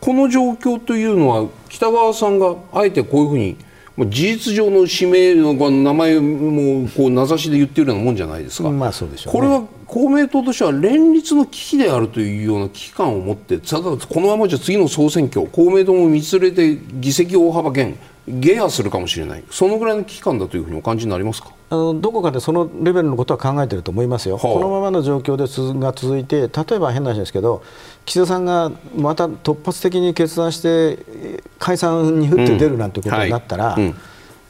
[0.00, 3.56] この状況というのは北川さんがあえてこういうふうに
[3.96, 21.50] 事実上の指名の名前もこう名指しで言ってるようなもんじゃないですか、まあそうでしょう、ね、これは公明党としては連立の危機であるというような危機感を持ってただこのままじゃ次の総選挙公明党も見つれて議席大幅減下野するかもしれない、そのぐらいの危機感だというふうにお感じになりますか？
[21.70, 27.62] あのどこかでそのレベルのことは考えていると思いますよ、はあ、このままの状況でつが続いて、例えば変な話ですけど、
[28.06, 33.82] 岸田さんがまた突発的に決断して、解散に振って出るなんてことになったら、うん。
[33.82, 33.94] はい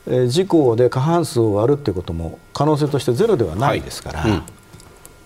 [0.06, 4.42] うん、え自公で過半数を割るということも可能性としてゼロではないですから、はい。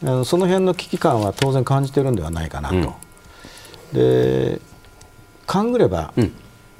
[0.06, 2.94] うん、その辺の危機感は当然感じているんではないかなと。
[3.92, 4.60] で
[5.46, 6.12] 勘ぐれば、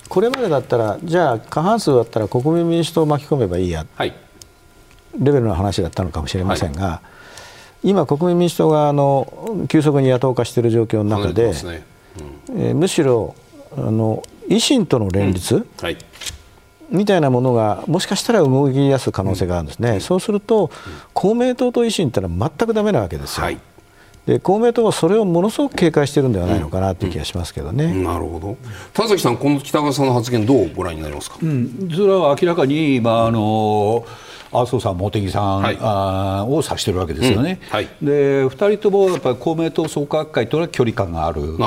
[0.09, 4.15] これまでだったら、じゃあ過半数だったら国民民主党を巻き込めばいいや、はい、
[5.19, 7.03] レベルの話だったのかもしれませんが、は
[7.85, 11.85] い、今、国民民主党があの急速に野党化している状況の中で、ね。
[12.49, 13.35] うん、えー、むしろ
[13.77, 15.67] あの維新との連立、うん。
[15.81, 15.99] はい、
[16.91, 20.71] みたいなものがもしかしたら動き出す可能性があるんですね、うん、そうすると、
[21.13, 23.45] 公明党と維新ってのは全くだめなわけですよ。
[23.45, 23.61] はい
[24.29, 27.93] で公明党はそれをものすごく警戒しているんではないのかなという気がしますけどね、うん。
[27.93, 28.59] うん、なるほど。
[28.93, 34.05] 田崎さん、この北川さんの発言、どうご覧になりますか、うん、それは明らかに、まああの
[34.53, 37.69] 麻生さん、茂木さん、はい、あを指してるわけですよね、うん。
[37.75, 41.59] はい、で2人ともやっぱり公明党創価学会とは距離感がある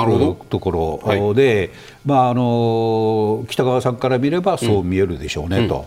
[0.48, 1.70] ところで、はい、
[2.04, 5.86] まあ、あの北川さんから見ればそう見えるでしょうね、と、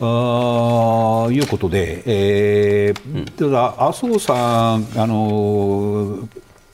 [0.00, 6.28] あいうことで、えー、ただ、麻生さん、あの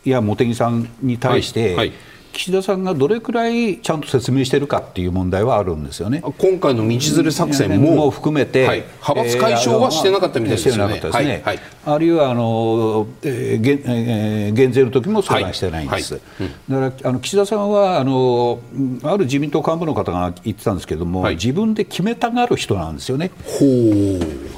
[0.05, 1.93] いや茂木さんに対して、
[2.39, 6.23] 岸田さんがどれくらいちゃんと説明しているかっていう問題はあるんですよね。
[6.39, 11.01] 今回の道連れ作戦もも含めて、はい、派閥解消はしてなかったみたいですよね。
[11.01, 18.61] ねはいはい、あるいはあの、えー減えー、減税の時も相談してないんです、だからあの岸田さんはあの
[19.03, 23.33] ある自民党幹部の方が言ってたんですけれども、自分で決めたがる人なんですよね。
[23.43, 23.65] ほ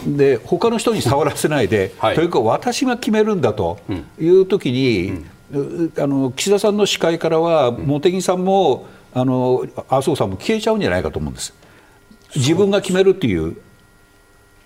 [0.07, 3.79] で他の人に触らせないで、というか私が決めるんだと
[4.21, 5.27] いう時に、うん
[5.99, 11.53] あの岸田さんの視界からは、茂木さんもあの麻生さんも消えちゃうんじゃないかと思うんです、
[12.37, 13.57] 自分が決めるっていう。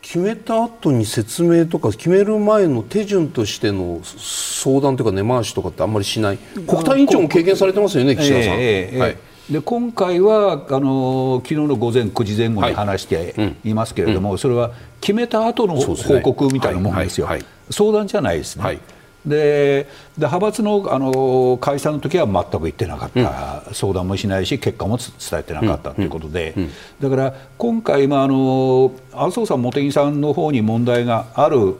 [0.02, 6.36] 決めた後に説明とか決める前の手順としての相談というか根回しとかってあんまりしない。
[6.36, 8.52] 国対委員長も経験されてますよね岸田さん。
[8.52, 9.16] えーえー、はい。
[9.50, 18.80] で今回はあの昨日の午前9時前後に話していますけれども、はいうん、それは決めた後の報告みたいなもんですよ、はいはい、相談じゃないですね。
[19.26, 26.54] で派閥のあの解散の時は全く言ってなかった、うん、相談もしないし結果も伝えてなかったということで、
[27.00, 31.76] だから今回、まあ、あの麻生さん、茂木さんの方に問題がある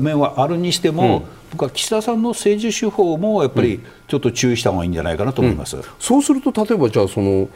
[0.00, 7.48] 面はあるにしても、うん、僕は岸田さんの政治手法もやっぱりちょっと注意した方がいいんじゃないかなと思います、うん、そうすると例えばじゃあその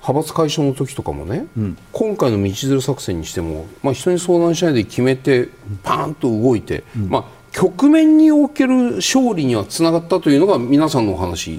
[0.00, 5.48] 派閥解消の時とかもね、うん、今回の道連れ作戦にしても、まあ、人に相談しないで決めて
[5.82, 11.56] パーンと動いて、まあ局面における勝利にはつながったというのが皆さんのお話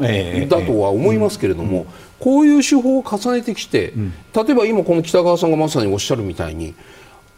[0.48, 1.88] だとは思いますけれども、
[2.20, 3.94] こういう手法を重ねてきて、
[4.36, 6.76] 例えば今この北川さんがまさにおっしゃるみたいに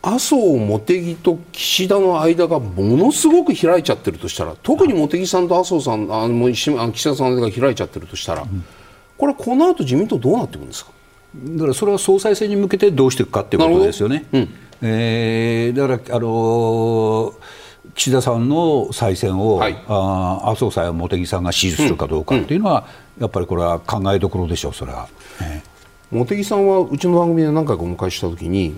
[0.01, 6.73] 麻生、茂木と岸田の間がものすごく開いちゃってるとしたら特に茂木さんと麻生さんあの岸
[7.05, 8.45] 田さんが開いちゃってるとしたら、
[9.17, 10.91] これはこの後自民党どうなっていくんですか？
[11.33, 14.25] だからそれは総裁選に向けてどうしていくかということですよね。
[14.33, 14.49] うん、
[14.81, 17.33] えー、だからあのー
[17.95, 22.87] 岸田さんの再選を、はい、あ麻生さんや茂木さんが支持するかどうかっていうのは、
[23.19, 25.07] やっぱりこれは考えどころでしょう、それは。
[25.41, 25.61] え
[26.11, 28.75] 茂木さんはうちの番組で何回かお迎えしたときに、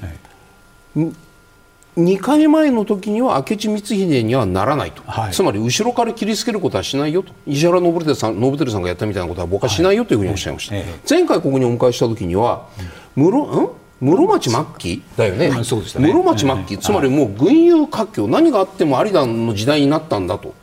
[1.98, 7.34] 2回前の時には明智光秀にはならないと、はい、つまり後ろから切りつけることはしないよと。
[7.46, 12.68] 石原伸晃さん信輝さんがやったみたいなことは僕はしないよというふうにおっしゃいました、はい、前回ここにお迎えした時には、
[13.16, 13.81] 室ん？
[14.02, 16.12] 室町末期だよね、はい、そうでしたね。
[16.12, 20.56] 室町末期、つまりもう群雄割拠何があっても有田の時代になったんだと。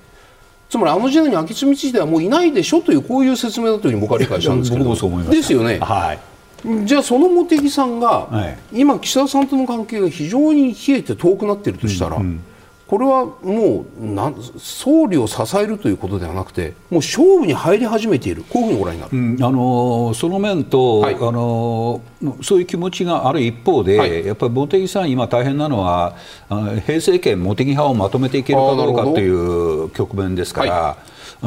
[0.68, 5.30] つまりあの時代に明智光秀はもういないでしょというこういう説明だというふうに僕は理解したんですけど。
[5.30, 6.18] ですよね、はい、
[6.84, 12.40] じゃあその茂木さんが、はい、今岸田さんとの関係が非常に冷えて遠くなっているとしたら、うんうん、
[12.88, 18.42] これはもうなん総理を支えるということではなくてもう勝負に入り始めている。
[18.44, 22.00] こういうふうにご覧になる、うん、あのその面と、はい、あの
[22.42, 26.16] そういう気持ちがある一方で、はい、やっぱり茂木さん今大変なのは
[26.86, 28.92] 平成権茂木派をまとめていけるかど。
[28.92, 30.96] うかという局面ですから。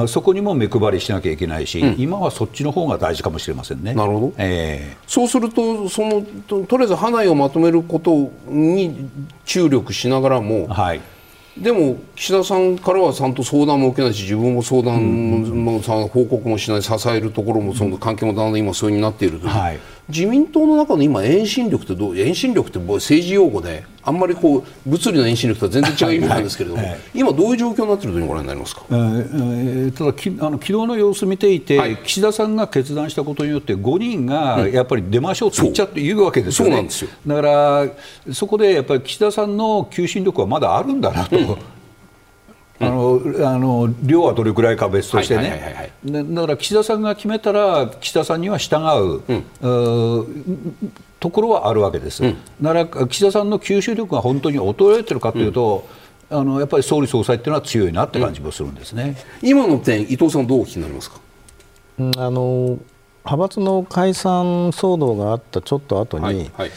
[0.08, 3.94] そこにも目配りしなきゃいけないし、うん、今はそっちの方が大事かもしれませんね。
[3.94, 9.10] なるほど、えー、そうするとそのと、とりあえず派内をまとめることに
[9.44, 11.02] 注力しながらも、はい、
[11.62, 19.80] でも岸田さんからはちゃんと相談も受けないし自分も相談も、うん、報告もしない支えるところもその関係もだんだん今そういうになっているという、はい、
[20.12, 26.92] 自民党の中の今遠心力ってどう遠心力って政治用語であんまりこう物理の遠心力とは全然違う意味なんですけれども、はい。
[26.92, 41.38] はい、今どういう状況になっているというご覧になりますか、えー、ただきあの昨日の様子見ていて、はい、岸田さんが決断したことによって5人がやっぱり出ましょうと言っちゃって言うわけですよね、そうだからそこでやっぱり岸田さんの求心力はまだあるんだなと。
[41.38, 41.58] うん
[42.82, 48.78] あのあの量はどれくらいか別としてね、だから岸田さんが決めたら、岸田さんには従
[49.28, 49.70] う、う
[50.20, 50.76] ん、
[51.20, 55.88] ところはあるわけです、うん、だから岸田さんの吸収力が本当に衰えてるかというと、
[56.30, 61.20] うん、あのやっぱり総理総裁っていうのは強いなって感じもするんですね、今の点、伊藤さん、どうお聞きになりますか？
[62.00, 62.80] あの
[63.24, 66.72] 派閥の解散騒動があったちょっと後に、はいはい、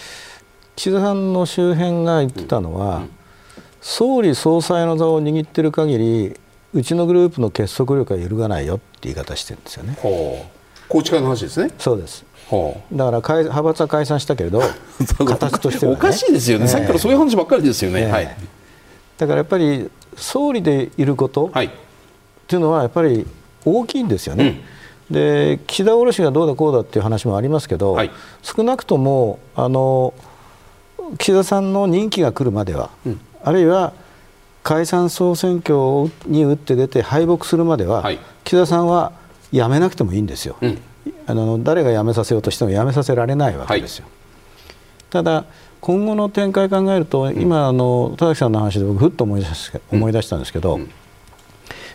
[0.77, 3.05] 岸田さんの周辺が言ってたのは、
[3.87, 6.41] 総理総裁の座を握ってる限り
[6.73, 9.95] うちのグループの結束力は揺るがないよって言い方してるんですよね。
[10.01, 11.71] 宏池会の話ですね。
[11.79, 12.25] そうです。
[12.91, 14.63] だから派閥は解散したけれど
[15.27, 18.37] 形としては、ね、おかしいですよね、さっきからそういう話ばっかりですよね、はい、
[19.17, 21.71] だからやっぱり総理でいること、はい、っ
[22.47, 23.27] ていうのはやっぱり
[23.65, 24.63] 大きいんですよね、
[25.11, 28.11] うん、で岸田卸がどうだこうだっていう話もありますけど、はい、
[28.43, 30.13] 少なくともあの
[31.19, 33.93] 岸田さんの任期が来るまでは、うんあるいは
[34.63, 39.13] 解散総選挙に打って出て敗北するまでは、はい、岸田さんは
[39.53, 40.79] 辞めなくてもいいんですよ、うん、
[41.27, 44.07] あの誰が辞めさせようとしても辞めさせられないわけですよ。
[44.07, 44.15] はい、
[45.11, 45.45] ただ
[45.83, 50.91] 今後の展開考えると、今あの田崎さんの話で僕ふっと思い出し思い出したんですけど、うん、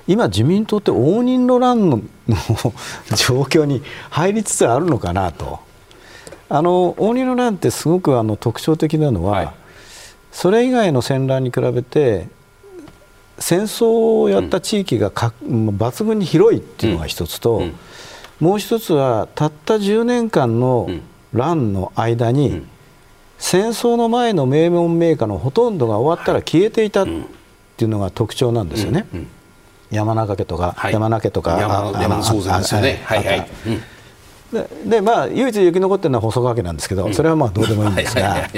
[0.08, 2.02] 今自民党って応仁の乱の
[3.18, 3.82] 状況に
[4.12, 5.60] 入りつつあるのかなと。
[6.52, 9.50] あの応仁の乱ってすごくあの特徴的なのは、はい
[10.32, 12.28] それ以外の戦乱に比べて
[13.40, 17.76] 戦争をやった地域がか、うん、抜群に広いっていうのが一つと、うん、
[18.40, 20.90] もう一つはたった10年間の
[21.34, 22.70] 乱の間に、うん、
[23.38, 27.06] 戦争の前の名門名家のほとんどが終わったら消えていたっ
[27.78, 29.08] ていうのが特徴なんですよね。
[29.90, 33.02] 山中家とか、はい、山中家とか山山宗然ですよね。
[33.06, 33.48] はいはい。
[34.52, 38.50] ででまあ唯一生き残ってるのは細川家なんですけど、それはまあどうでもいいんですが。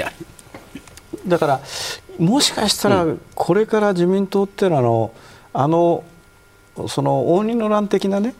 [1.26, 1.60] だから
[2.18, 5.10] もしかしたらこれから自民党っていうのは
[5.52, 6.04] あの
[6.88, 8.34] その応仁の乱的なね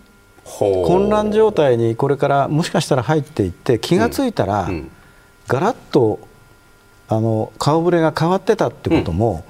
[0.44, 4.68] 混乱状態にこれからもしかしたら入っていって気が付いたら、
[5.46, 6.18] ガラッと
[7.08, 9.44] あの顔ぶれが変わってたってことも、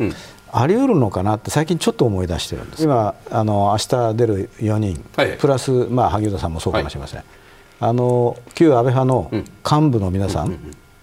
[0.53, 2.85] あり得るのかなって最近ちょっと思い出してるんです。
[2.85, 7.27] 今あの明日出る4人、はい、プラス、まあ、萩生田さんもそうかもしれません、はい、
[7.81, 10.51] あの旧安倍派の幹部の皆さんっ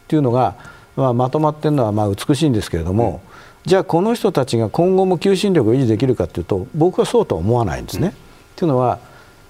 [0.07, 0.55] ていうのが、
[1.00, 3.22] まあ、まとまっているのはまあ美しいんですけれども、
[3.66, 8.14] じゃあこの人たちが今後も求心力を維持できるかというと僕はそうとは思わないんですね。
[8.56, 9.00] と、いうのは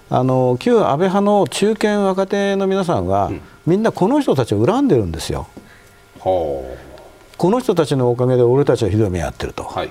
[0.08, 3.30] あの旧安倍派の中堅若手の皆さんは、
[3.66, 5.46] みんなこの人たちを恨んでるんですよ。
[6.20, 9.64] この人たちのおかげで俺たちはひどい目に遭ってると。
[9.64, 9.90] はい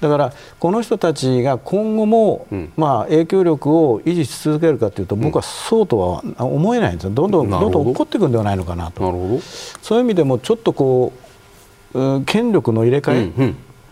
[0.00, 2.46] だからこの人たちが今後も、
[2.76, 7.10] まあ、影響力を維持し続けるかというと僕はそうとは思えないんですよ。
[7.10, 7.68] どんどんど。
[7.68, 9.02] んどん起こっていくんではないのかなと。
[9.82, 11.12] そういう意味でもちょっとこ
[11.94, 13.32] う権力の入れ替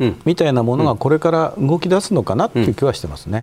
[0.00, 3.42] えみたいなものがこれから動き出すのかなという気はしてますね。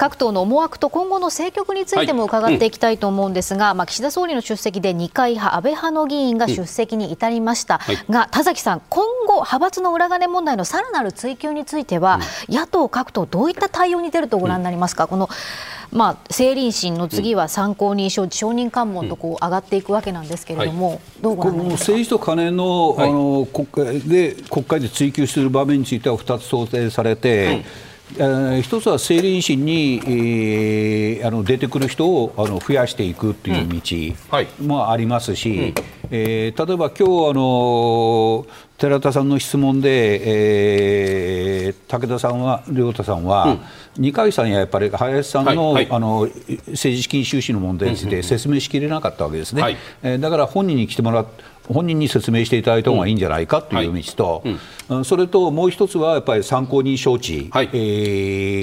[0.00, 3.72] 各党の思惑と今後の政局についても伺っていきたいと思うんですが、はい。
[3.72, 15.28] うん、まあ、岸田総理の出席で二階派、安倍派の議員が出席に至りました、うんはい、が田崎さん、今後、派閥の裏金問題のさらなる追及については、うん、野党各党、どういった対応に出るとご覧になりますか、うん、この
[15.92, 21.92] まあ、政倫審の次は参考人承知、承認喚問とこう上がっていくわけなんですけれども、はい、どうご覧になりますか？
[21.92, 27.89] 政治と金の,、あの国会で国会で追及する場面については2つ想定されて、えー、
[28.62, 35.60] 一つは政倫審に、えー、あの出てくる人をあの増やしていくという道もありますし、うん。
[35.60, 35.74] はい、
[36.10, 38.46] えー、例えば今日あの
[38.78, 43.60] 寺田さんの質問で、えー、武田さんは、亮太さんは、うん、
[43.98, 54.48] 二階さんややっぱり林さんのはいはい、あの政治資金収支の問題について説明しきれなかったわけですね、はい、えー、だから本人に来てもらって、本人に説明していただいた方がいいんじゃないかという道と、う
[54.94, 54.96] ん。
[54.96, 57.76] はい、それともう一つはやっぱり参考人招致、はい、え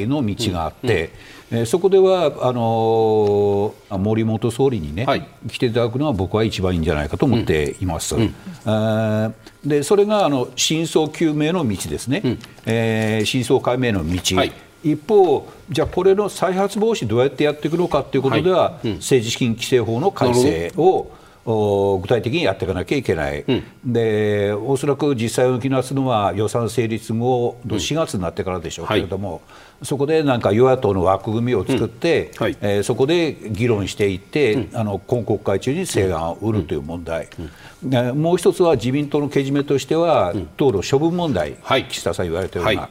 [0.04, 1.12] ー、の道があって、
[1.52, 1.60] うん。
[1.60, 8.16] うん、そこではあのー、森元総理にね、はい、来ていただくのは僕は一番いいんじゃないかと思っています。
[8.16, 8.34] うん、
[9.66, 14.36] でそれがあの真相究明の道ですね、うん、えー、真相解明の道。
[14.36, 14.52] はい。
[14.84, 18.90] 一方、じゃあこれの再発防止どうやってやっていくのかということでは、はい。
[18.90, 21.12] うん、政治資金規正法の改正を
[21.48, 29.40] 具体的にやっていかなきゃいけない、うん、でおそらく実際動きなすのは予算成立後の4月になってからでしょうけれども、うんは
[29.84, 32.44] い、そこでなんか与野党の枠組みを作って、うん。
[32.44, 37.30] はい、えー、そこで議論していって、あの今国会中に請願を売るという問題、
[37.82, 42.90] でもう一つは自民党のけじめとしては、党の処分問題、岸田さん言われたような、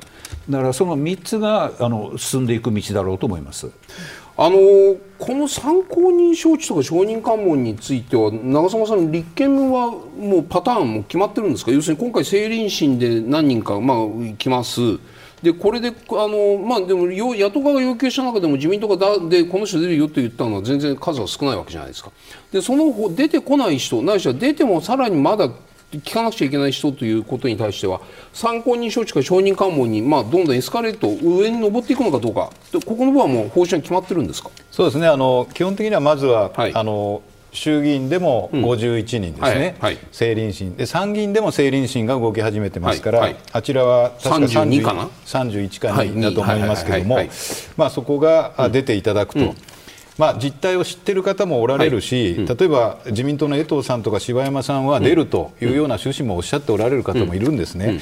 [0.48, 3.70] だからその3つがあの進んでいく道だろうと思います。
[4.39, 4.59] あの
[5.18, 13.97] この参考人招致とか承認喚問については長澤さん、立憲はもうパターンも決まってるんですか、要するに今回、政倫審で何人か、まあ、
[14.37, 14.80] 来ます。
[15.43, 15.93] でこれであ
[16.28, 22.11] の、まあ、でも野党側が要求した中でも自民党がだでこの人出るよと言ったのは全然数が少ないわけじゃないですか。
[22.51, 25.51] でその出てこない人ないしは出てもさらにまだ
[25.93, 28.01] 聞かなくちゃいけない人ということに対しては
[28.32, 32.51] 参考人招致か承認喚問に、まあ、どんどんエスカレート上に上っていくのかどうか。
[32.84, 34.51] ここの部分はもう方針は決まってるんですか？
[34.70, 35.07] そうですね。
[35.07, 37.22] あの基本的にはまずは、はい、あの
[37.53, 40.76] 衆議院でも51人ですね、うんはいはい、政倫審。
[40.76, 47.18] で参議院でも政倫審が動き始めてますから、はいはい、あちらは確か32かな？31か2だと思いますけれども、
[47.76, 49.41] まあ、そこが出ていただくと。
[49.41, 49.57] うん
[50.18, 52.44] まあ、実態を知っている方もおられるし、はい。
[52.44, 58.00] うん、例えば自民党の江藤さんとか柴山さんは出るというような趣旨もおっしゃっておられる方もいるんですね。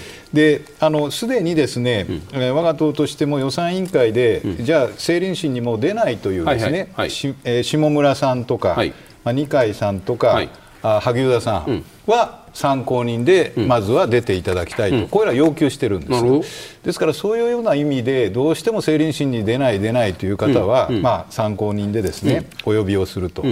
[1.11, 7.11] すでにですね、うん、我が党としても予算委員会で、うん、じゃあ政倫審にも出ないというですね、はいはい、
[7.45, 8.91] えー、下村さんとか、はい、
[9.25, 10.51] まあ、二階さんとか、はい、
[10.83, 11.85] あ萩生田さん。
[12.07, 16.75] は、参考人でまずは出ていただきたいと、うん、これら要求してるんです。
[16.85, 23.43] ですからそういうような意味でどうしても政倫審に出ない出ないという方は、うん、まあ、参考人でですね、お呼びをすると、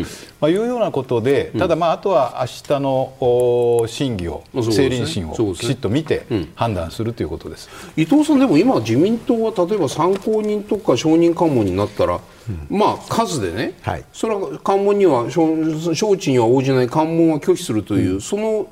[0.40, 12.20] まあ、いうようなことでただまああとは明日の審議を政倫審をきちっと見て判断するということです、伊藤さんでも今自民党は例えば参考人とか承認喚問になったら
[12.68, 18.66] まあ数でね、はい、それは関門には招致には応じない関門は拒否するという、うん、その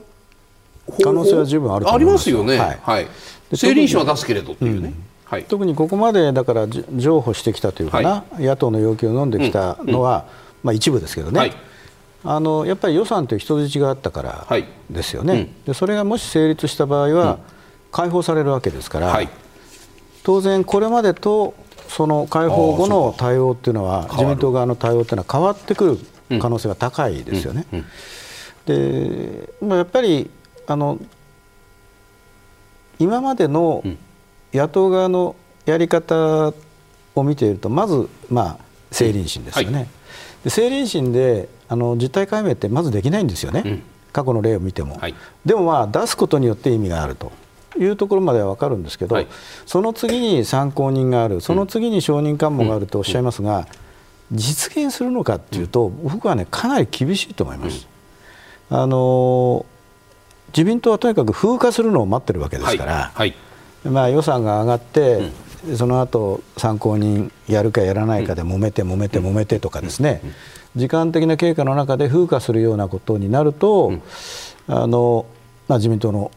[0.90, 2.78] 可能性は十分あるとありますよね、はい。
[2.82, 3.06] はい、
[3.50, 4.92] 政倫審は出すけれどっていうね。
[5.24, 10.24] はい、特にここまでだから譲歩してきたというかな、はい、野党の要求を飲んできたのは、
[10.62, 11.52] うん、まあ、一部ですけどね、はい、
[12.24, 14.48] あのやっぱり予算という人質があったから
[14.90, 17.38] ですよね、はいうん、でそれがもし成立した場合は、
[17.92, 19.20] 解放されるわけですから、
[20.24, 21.54] 当然、これまでと
[21.88, 27.66] その解放後の対応っていうのは、自民党側の対応っていうのは変わってくる可能性が高いですよね。
[28.66, 30.30] でまあ、やっぱり
[30.70, 31.00] あの
[33.00, 33.82] 今までの
[34.54, 35.34] 野党側の
[35.66, 36.52] やり方
[37.16, 38.58] を見ているとまず、まあ、
[38.90, 39.76] 政倫審ですよね。
[39.78, 39.90] はい、で
[40.44, 44.96] 政倫審であの実態解明ってまずできないんですよね、うん、過去の例を見ても。
[44.98, 45.14] はい、
[45.44, 47.32] でも、まあ、出すことによって意味があると。
[47.78, 49.28] いうところまでは分かるんですけど、はい、
[49.64, 53.68] その次に参考人がある、その次に承認喚問があるとおっしゃいますが、
[54.32, 57.86] 実現するのかというと、僕はね、かなり厳しいと思います。
[58.70, 59.66] あの
[60.56, 63.34] 自民党はとにかく風化するのを待ってるわけですから、はい。
[63.82, 65.30] はい、まあ、予算が上がって、
[65.66, 70.22] うん、その後参考人やるかやらないかで揉めて揉めて揉めてとかですね、
[70.76, 73.92] 時間的な経過の中で風化するようなことになると、
[74.66, 75.26] あの
[75.68, 76.30] まあ、自民党の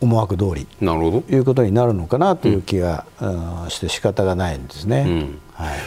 [0.00, 1.24] 思惑通りなるほど。
[1.28, 5.04] いうことになるのかなという気が、うん、して仕方がないんですね。
[5.08, 5.78] うん、はい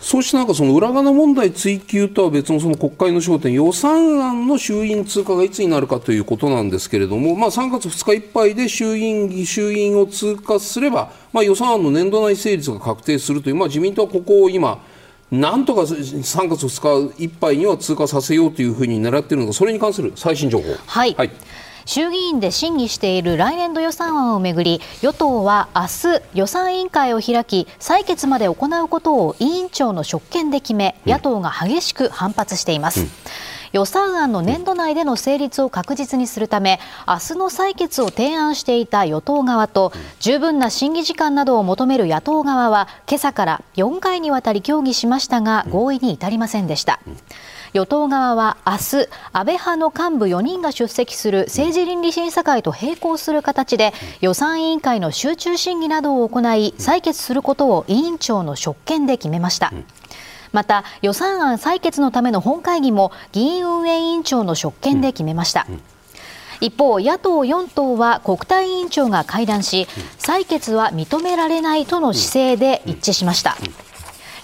[0.00, 14.78] そうしんかその裏金問題追及とは別のその国会の焦点、予算案の衆院通過がいつになるかということなんですけれども、まあ、3月2日いっぱいで衆院衆院を通過すれば、まあ、予算案の年度内成立が確定するという、まあ、自民党はここを今、
[15.30, 20.74] なんとか3月2日いっぱいには通過させようというふうに狙っているのが、それに関する最新情報。
[20.86, 21.30] はい、はい
[21.86, 25.82] 衆議院で審議している来年度予算案をめぐり与党は明
[26.18, 33.00] 日予算委員会を開き採決まで行うことを委員長の職権で決め野党が激しく反発しています。
[33.00, 33.08] うん。
[33.72, 47.00] 予算案の年度内での成立を確実にするため明日の採決を提案していた与党側と十分な審議時間などを求める野党側は今朝から4回にわたり協議しましたが合意に至りませんでした。
[47.76, 48.78] 与党側は明日
[49.34, 59.74] 安倍派の幹部4人が出席する政治倫理審査会と並行する形で予算委員会の集中審議などを行い採決することを委員長の職権で決めました。
[60.52, 65.66] また予算案採決のための本会議も議員運営委員長の職権で決めました。
[66.62, 69.86] 一方、野党4党は国対委員長が会談し、
[70.18, 73.58] 採決は認められないとの姿勢で一致しました。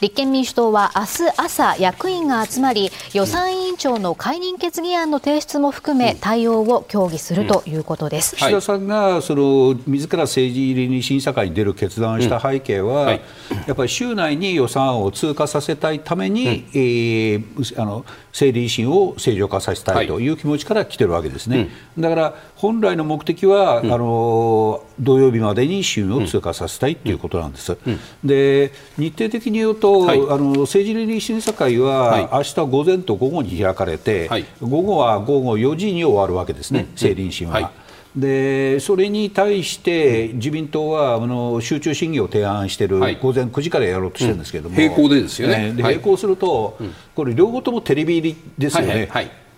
[0.03, 13.20] 立憲民主党は明日朝役員が集まり予算委員長の解任決議案の提出も含め対応を協議するということです、岸田さんがその自ら政治倫理審査会に出る決断をした背景は、はい、
[13.68, 20.28] やっぱり週内に予算案を通過させたいために、うん、えー、あの政理維新を正常化させたいとい。
[20.28, 21.68] う気持ちから来てるわけですね。
[21.96, 27.76] だから本来の目的は、うん、あの土曜日までに衆を通過させたいということなんです。
[27.86, 37.70] うん、で日程的に言うと、はい、あの政治倫理審査会は、はい、明日午前と午後に開かれて、はい、午後は午後4時に終わるわけですね、政倫審は。
[38.14, 42.88] でそれに対して自民党はあの集中審議を提案してい。
[42.88, 46.78] る、午前9時からやろうとしてるんですけれども、並行でですよね、並行すると、
[47.14, 49.09] これ、両方ともテレビ入りですよね、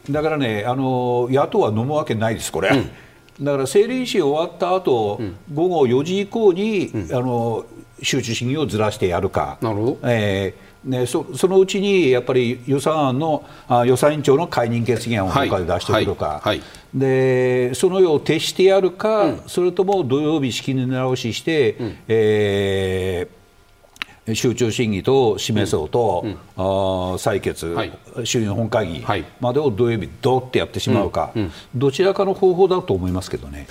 [0.09, 2.71] だからねあの、野党は飲むわけないです、これ。
[2.71, 5.21] だから政倫審終わった後、
[5.53, 7.65] 午後4時以降に、あの
[8.03, 9.59] 集中審議をずらしてやるか。
[9.61, 9.99] なるほど。
[10.05, 16.41] えーね、そそのうちにやっぱり予算案のあ予算委員長の解任決議案をどかで出しておくとか、はい。
[16.43, 16.59] はい。
[16.59, 26.61] はい、でそのよう徹してやるか、うん、それとも土曜日、式に直しして、うん、えー、集中審議と示そうと、うん、あ
[27.17, 27.93] 採決、はい、
[28.25, 29.05] 衆院本会議
[29.41, 31.33] までを土曜日、どーってやってしまうか、
[31.75, 33.67] どちらかの方法だと思いますけどね。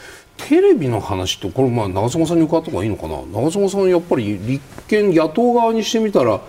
[0.48, 3.22] テレビの話ってこれまあ長妻さんに伺った方がいいのかな？
[3.32, 6.42] 長妻さんやっぱり立憲野党側にしてみたら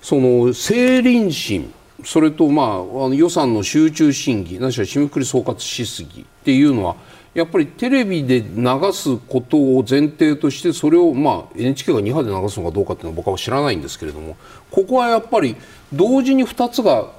[0.00, 1.72] その政倫審
[2.04, 6.96] それと、まあ、あの予算の集中審議何しろ締めくくり総括しすぎっていうのは
[7.34, 14.36] やっぱりテレビで流すことを前提としてそれを、まあ、NHK が2波で流すのかどうかっていうのは僕は知らないんですけれども
[14.70, 15.56] ここはやっぱり
[15.92, 17.10] 同時に2つが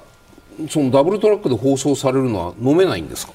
[0.68, 3.32] そのダブルトラックで放送されるのは飲めないんですか？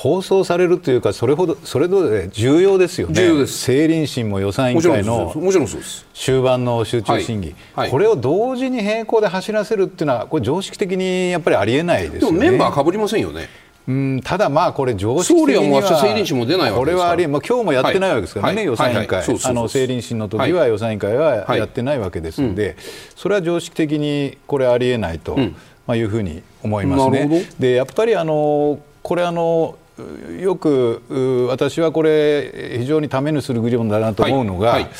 [0.00, 3.12] 放送されるというかそれほどそれぞれ重要ですよね。
[3.12, 3.68] 重要です。
[3.70, 6.06] 政倫審も予算委員会のもちろんそうです。
[6.14, 7.56] 終盤の集中審議、はい。
[7.74, 12.38] はい、これを同時に並行で走らせるっていうのはこれ常識的にやっぱりありえないですよね。
[12.38, 13.50] でもメンバーかぶりませんよね。
[13.88, 22.76] うんただまあこれ常識的にはこれはあり、まあ今日もやってないわけですからね、予算委員会、あの政倫審の時は予算委員会はやってないわけですので、
[23.16, 25.36] それは常識的にこれありえないと、
[25.86, 27.46] まあいうふうに思いますね。
[27.58, 29.76] でやっぱりあのこれあの
[30.40, 34.82] よく私はこれ非常にためにする議論だなと思うのが、はい。
[34.84, 34.92] はい、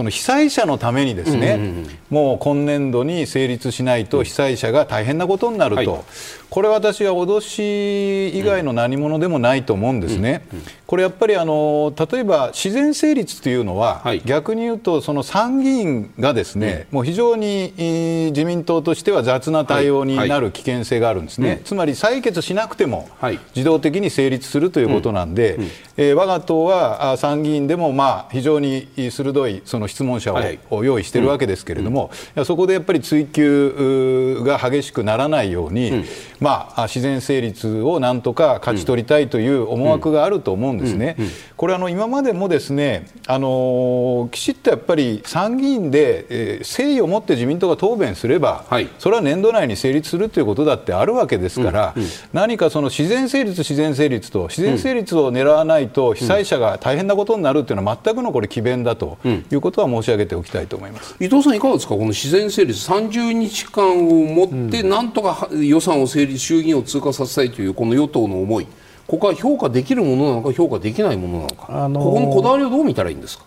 [0.00, 6.02] その被災者のためにですね、うんうんうん、もう今年度に成立しないと被災者が大変なことになると、はい、
[6.48, 10.46] これ私は脅し以外の何者でもないと思うんですね。
[10.54, 21.60] うんうん、これやっぱりあの例えば自然成立というのは、逆に言うとその参議院がですね、もう非常に自民党としては雑な対応になる危険性があるんですね。
[21.66, 23.06] つまり採決しなくても
[23.54, 25.62] 自動的に成立するということなんで、うん。
[25.64, 30.34] うん、えー、我が党は参議院でもまあ非常に鋭いその質問者
[30.70, 36.04] を用意しているわけですけれども、うん、そこでやっぱり追及が激しくならないように、うん、
[36.40, 41.16] まあ、自然成立をなんとか勝ち取りたいという思惑があると思うんですね。
[41.56, 51.94] これあの今までもですねあのきちっとやっぱり参議院で、えー、誠意を持って自民党が答弁すれば、はい、それは年度内に成立するということだってあるわけですから、
[52.32, 59.18] 何かその自然成立自然成立と自然成立を狙わないと被災者が大変なことになるというのは全くのこれ詭弁だと
[59.50, 68.66] いうことは申し上げておきたいと思います、伊藤さん、いかがですか、この自然成立、30日間をもって、なんとか予算を成立、衆議院を通過させたいというこの与党の思い、
[69.06, 73.44] ここは評価できるものなのか、評価できないものなのか、あのー、ここのこだわりをどう見たらいいんですか？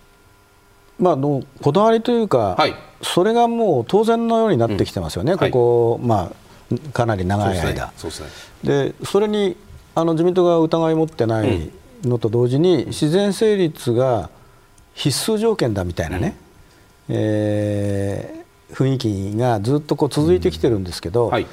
[0.99, 6.31] まあ、のこだわりというか、はい、それがもう当然のようになってきてますよね、うん、ここ、はい、ま
[6.71, 7.91] あ、かなり長い間。
[7.97, 8.09] そ
[8.63, 9.57] で、ね、それに
[9.95, 11.71] あの自民党が疑い持ってない
[12.03, 14.29] のと同時に、自然成立が
[14.93, 16.35] 必須条件だみたいなね、
[17.09, 21.31] うん、えー、雰囲気がずっとこう続いてきてるんですけど、うん。
[21.31, 21.47] はい、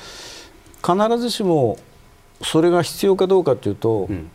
[0.83, 1.79] 必ずしも
[2.43, 4.31] それが必要かどうかというと、うん、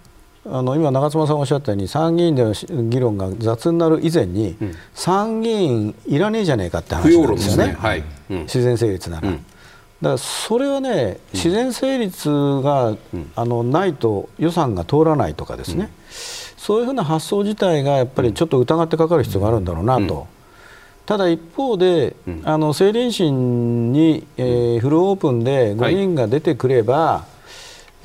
[0.46, 2.54] あの今、長妻さんおっしゃったように参議院での
[2.90, 7.74] 議論が雑になる以前に、うん、参議院いらねえじゃねえかって話なんですよね、ね。
[7.74, 8.04] はい。
[8.30, 9.28] うん、自然成立なら。
[9.28, 9.36] うん。
[9.36, 9.46] だか
[10.02, 12.96] らそれはね、自然成立が、
[13.36, 15.90] あのないと予算が通らないとかですね、
[16.66, 20.26] そういうふうな発想自体がやっぱりちょっと疑ってかかる必要があるんだろうなと。
[21.06, 27.26] ただ一方で、あの政倫審に、えー、フルオープンで5人が出てくれば、は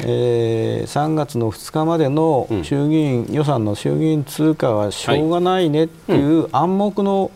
[0.00, 7.30] い、えー、3月の2日までの衆議院、予算の衆議院通過はしょうがないねっていう暗黙の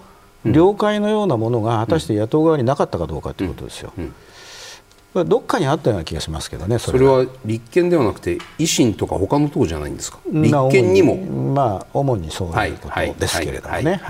[0.45, 3.95] 了解のようなものが果たして野党側になかったかどうかということですよ。
[5.23, 7.25] どっかにあったような気がしますけどね、それは。
[7.45, 11.15] 立憲ではなくて、維新とか他の党じゃないんですか、立憲にも？
[11.55, 14.01] まあ、主にそういうことですけれどもね。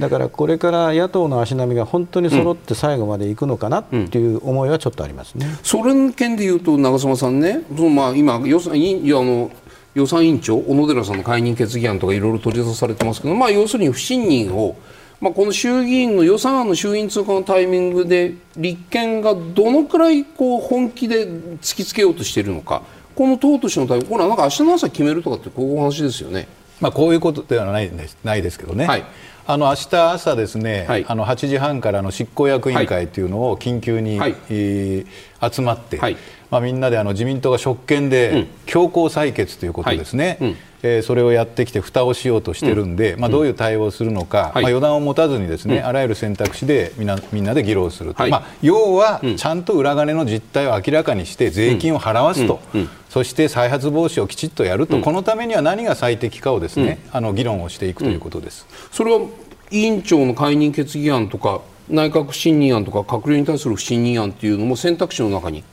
[0.00, 9.50] だからこれから野党の足並みが本当に揃って最後までいくのかなっていう思いはちょっとありますね、うん、それの件でいうと、長妻さんね、そのまあ今予算いやあの、
[9.94, 14.76] 予算委員長、小野寺さんの解任決議案とかいろいろ取り沙汰されてますけど、まあ、要するに不信任を、
[15.20, 22.82] まあ、この衆議院の予算案の衆院通過のタイミングで立憲がどのくらいこう本気で突きつけようとしているのか、
[23.14, 26.46] この党としての対応、これはなんか明日の朝決めるとかってこういう話ですよね。
[26.80, 29.04] まあ、こういうことではないですないですけどね、はい、
[29.46, 36.16] あの明日朝ですね、はい、あの8時半からの執行役員会というのを緊急に、はい、えー、集まって、はい、
[36.50, 40.56] まあ、みんなであの自民党が職権で強行採決ということですね、うん、
[40.86, 52.60] えー、それをやってきて蓋をしようとしてるんで、うん、まあ、どういう対応をするのか、まあ、予断を持たずにですね、あらゆる選択肢でみんなみんなで議論すると、まあ、要はちゃんと裏金の実態を明らかにして税金を払わすと。
[53.08, 58.66] そして再発防止をきちっとやると、このためには何が最適かをですね、あの議論をしていくということです。
[58.92, 59.20] それは
[59.70, 65.64] 委員長の解任決議案とか内閣不信任案とか閣僚に対する不信任案っていうのも選択肢の中に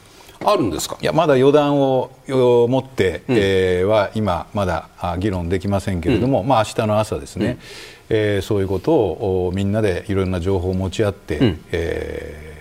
[0.46, 0.98] あるんですか？
[1.02, 4.89] いやまだ予断を持って、うん、えー、は今まだ
[5.20, 7.58] 議論できませんけれども、うん、まあ明日の朝ですね、
[8.10, 12.54] うん、えー、そういうことをみんなでいろんな情報を持ち合って、うん、えー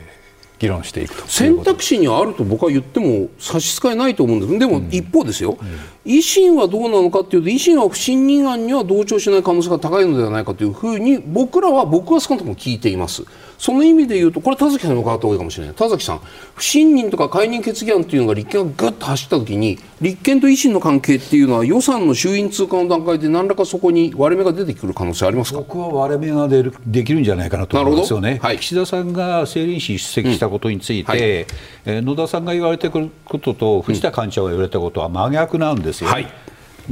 [0.63, 1.27] 議論していくと。
[1.27, 4.59] 選択肢にはあると僕は言っても差し支えないと思うんです。
[4.61, 5.65] でも一方ですよ、う
[6.09, 13.25] ん、維新はどうなのかというと維新は不信任案には同調しない可能性が高いのではないかというふうに僕らは僕は少なくとも聞いています
[13.63, 15.75] その意味で言うとこれ田崎さんに伺った方がいいかもしれない。
[15.77, 16.21] 田崎さん
[16.57, 25.59] 不信任とか解任決議案というのが立憲がぐっと走った時に立憲と維新の関係っていうのは予算の衆院通過の段階で何らかそこに割れ目が出てくる可能性ありますか？
[25.59, 31.09] 僕は割れ目が出るできるんじゃないかなと思いますよね、はい、岸田さんが政倫審出席したことについて、うん。
[31.09, 36.11] はい、えー、野田さんが言われてくることと藤田幹事長が言われたことは真逆なんですよ。
[36.11, 36.27] はい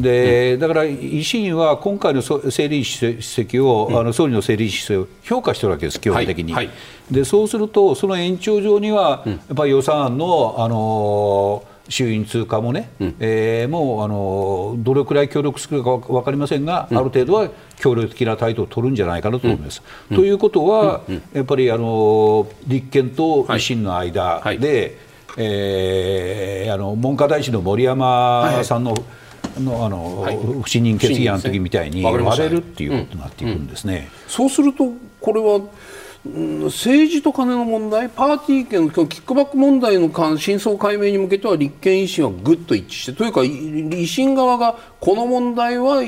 [0.00, 6.52] でだから維新は今回の政倫主席を、うん、あの総理の政倫主席を評価してるわけです、基本的に。
[6.52, 19.82] はいはい、でそうすると、その延長上には、やっぱり予算案の、あの衆院通過もね、うん、えー、もうあのどれくらい協力するか分かりませんが、うん、ある程度は協力的な態度を取るんじゃないかなと思います。
[20.08, 21.00] うん、ということは、
[21.32, 24.58] やっぱりあの立憲と維新の間で、はい。
[24.58, 24.92] はい、
[25.36, 29.02] えー、あの文科大臣の森山さんの、はい
[29.64, 34.08] のあの、はい、不信任決議案の時みたいに割れるっていうことになっていくんですね。
[34.26, 35.60] そうするとこれは
[36.22, 46.02] 政治と金の問題、パーティー券のキックバック問題の真相解明に向けては立憲維新はぐっと一致して、というか、維新側がこの問題は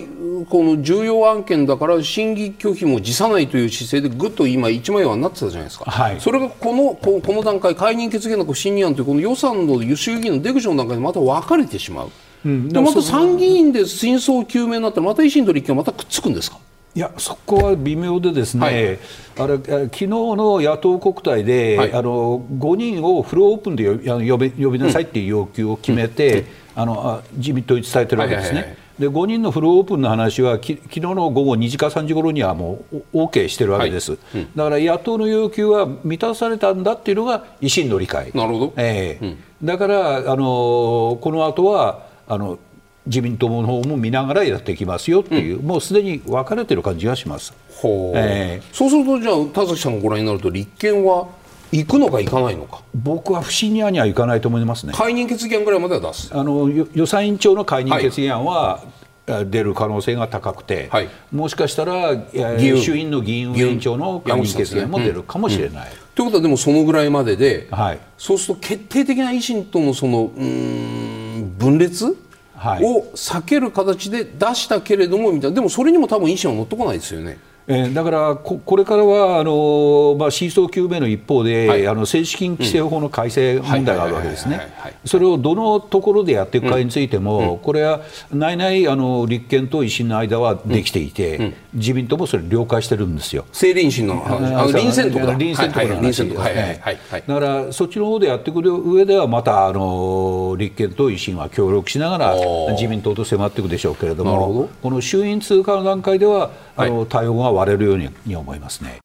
[0.50, 12.10] この重要案件だから審議拒否も辞さないという姿勢でぐっと今、一枚岩になってたじゃないですか、はい、それがこのこの段階、解任決議案の不信任案というこの予算の衆議院の出口の段階でまた分かれてしまう。
[12.44, 16.58] うん、でまた参議院で真相究明になったらまた維新と立憲はまたくっつくんですか？
[16.94, 18.98] いやそこは微妙でですね、はい、
[19.38, 23.84] あれ昨日の野党国対で、はい、あの5人をフルオープンで
[24.28, 28.54] 呼び呼びなさいっていう要求を決めて、うん、あの自民党に伝えてるわけですね。
[28.54, 34.38] はいはいはいで5人のフルオープンの話はき昨日の午後2時か3時ごろにはもう OK してるわけです、はい。
[34.38, 42.58] うん、だから野党の要求は満たされたんだっていうのが維新の理解、なるほど、えー、うん、だからあのこの後はあの
[43.04, 47.52] 自民党の方も見ながらやっていきますよっていう、うん、もうすでに分かれてる感じがします、
[48.14, 51.26] えー、そうすると、じゃあ、田崎さんご覧になると、立憲は
[51.72, 52.82] 行くのか行かないのか？
[52.94, 54.92] 僕は不信任案には行かないと思いますね。
[54.94, 56.30] 解任決議案ぐらいまでは出す。
[56.32, 58.84] あの予算委員長の解任決議案は、
[59.26, 65.90] はい、出る可能性が高くて、はい、もしかしたら衆院の議員委員長の解任決議案も出るかもしれない。
[66.14, 72.16] ということはでもそのぐらいまでで、はい、そうすると決定的な維新とのそのうん分裂
[72.80, 75.54] を避ける形で出したけれどもみたいな。
[75.56, 77.38] でもそれにも多分維新は乗ってこないですよね。
[77.66, 84.60] えー、だからこ、これからはあの、まあ、真相究明の一方で、はい、あの政治資金規正法の改正問題があるわけですね、
[85.04, 88.00] それをどのところでやっていくかについても、うん、これは
[88.32, 93.44] 内々あの立憲と維新の間はできていて、うん、自民党もそれ、了解してるんですよ。
[93.48, 94.14] 政倫審の
[94.72, 96.82] 臨戦とか臨戦とかの話ですね。
[97.26, 97.34] だ。
[97.34, 102.36] から、そっちの方でやってくる上では、またあの立憲と維新は協力しながら、
[102.72, 109.01] 自民党と迫っていくでしょうけれども、この衆院通過の段階では、あの対応が割れるように思いますね。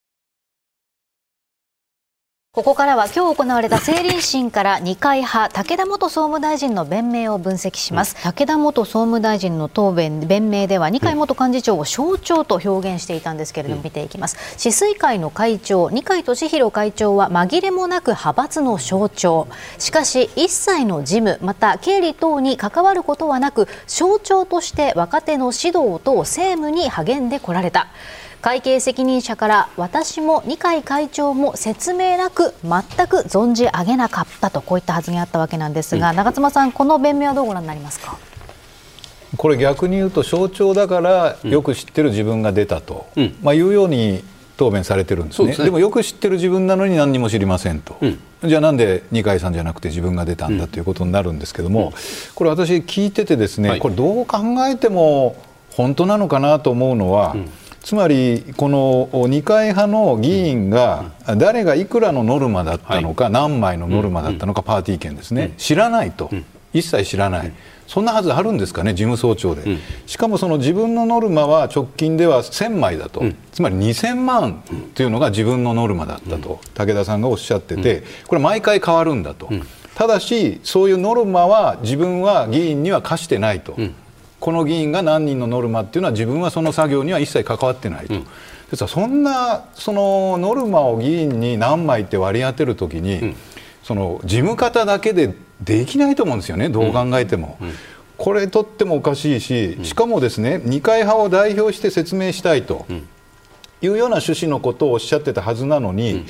[2.58, 14.58] ここからは今日行われた政倫審から二階派武田元総務大臣の弁明を分析します、うん、武田元総務大臣の答弁弁明では二階元幹事長を象徴と表現していたんですけれども、見ていきます。
[14.58, 19.47] 治水会の会長二階俊博会長は紛れもなく派閥の象徴。
[19.78, 27.89] しかし一切の事務また経理等に関わることはなく象徴として若手の指導等政務に励んでこられた
[28.41, 38.17] 会計責任者から私も二階会長も説明なく全く存じ上げなかったとこういった発言あったわけなんですが、うん、長妻さん、この弁明はどうご覧になりますか？
[39.35, 44.23] これ逆に言うと象徴だからよく知ってる自分が出たと、うん、まあ、いうように
[44.55, 51.93] 答弁されてるんですね、ね、でもよく知ってる自分なのに何にも知りませんと、うん、じゃあなんで二階さんじゃなくて自分が出たんだということになるんですけども、
[52.33, 55.35] これ私聞いててですね、はい、これどう考えても
[55.71, 57.35] 本当なのかなと思うのは、
[57.88, 66.29] つまり、この二階派の議員が誰がいくらのノルマだったのか、何枚のノルマだったのか、パーティー券ですね、知らないと、
[66.73, 67.53] 一切知らない。
[67.88, 74.63] そんなはずあるんですかね、事務総長で、うん、しかもその自分のノルマは直近では1000枚だと、うん、つまり2000万
[74.93, 79.49] というのが自分のノルマだったと、武田さんがおっしゃってて、これ、毎回変わるんだと、
[79.95, 83.77] ただし、そういうノルマは自分は議員には課してないと。
[84.39, 88.13] この議員が何人のノルマっていうのは自分はその作業には一切関わってないと。
[88.13, 88.27] うん。
[88.88, 93.35] そんなそのノルマを議員に何枚って割り当てるときに、うん、
[93.83, 97.57] その事務方だけでできないと思うんですよね、どう考えても。
[97.61, 97.67] うん。
[97.67, 97.73] うん、
[98.17, 102.85] これとってもおかしいし、しかもですね二階派を代表して説明したいと
[103.81, 106.25] いうような趣旨のことをおっしゃってたはずなのに、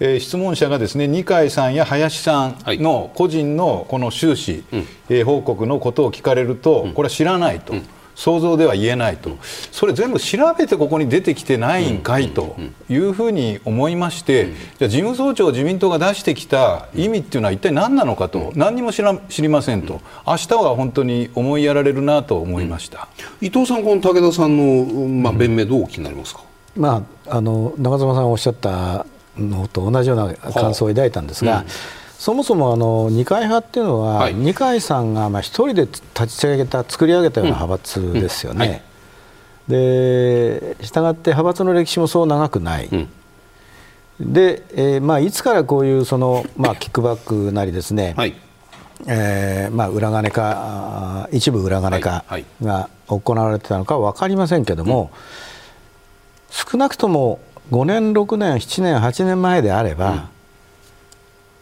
[0.00, 7.74] えー、質問者がですね二階さんや林さんの個人のこの収支、はい、えー、報告のことを聞かれると、これは知らないと。
[8.16, 9.38] 想像では言えないと、
[9.72, 12.54] それ全部調べてここに出てきてないんかいと
[12.90, 23.08] いうふうに思いまして、じゃ事務総長、自民党が出してきた意味っていうのは一体何なのかと、何にも知ら知りませんと、明日は本当に思いやられるなと思いました、
[23.40, 26.42] 伊藤さん、この武田さんの、まあ、弁明、どうお聞きになりますか？
[26.76, 29.06] まあ、あの長妻さんがおっしゃった
[29.38, 31.62] のと同じような感想を抱いたんですが、う。
[31.62, 31.66] ん、
[32.18, 38.82] そもそもあの二階派っていうのは、はい、二階さんがまあ一人で立ち上げた作り上げたような派閥ですよね。
[39.68, 42.88] でしたがって派閥の歴史もそう長くない。
[42.90, 43.08] うん。
[44.20, 48.34] で、えーまあ、いつからこういうその、まあ、キックバックなりですね、はい。
[49.06, 52.24] えーまあ、裏金か一部裏金か
[52.62, 60.22] が行われてたのかは分かりませんけれども、うん、少なくとも5年、6年、7年、8年前であれば、うん、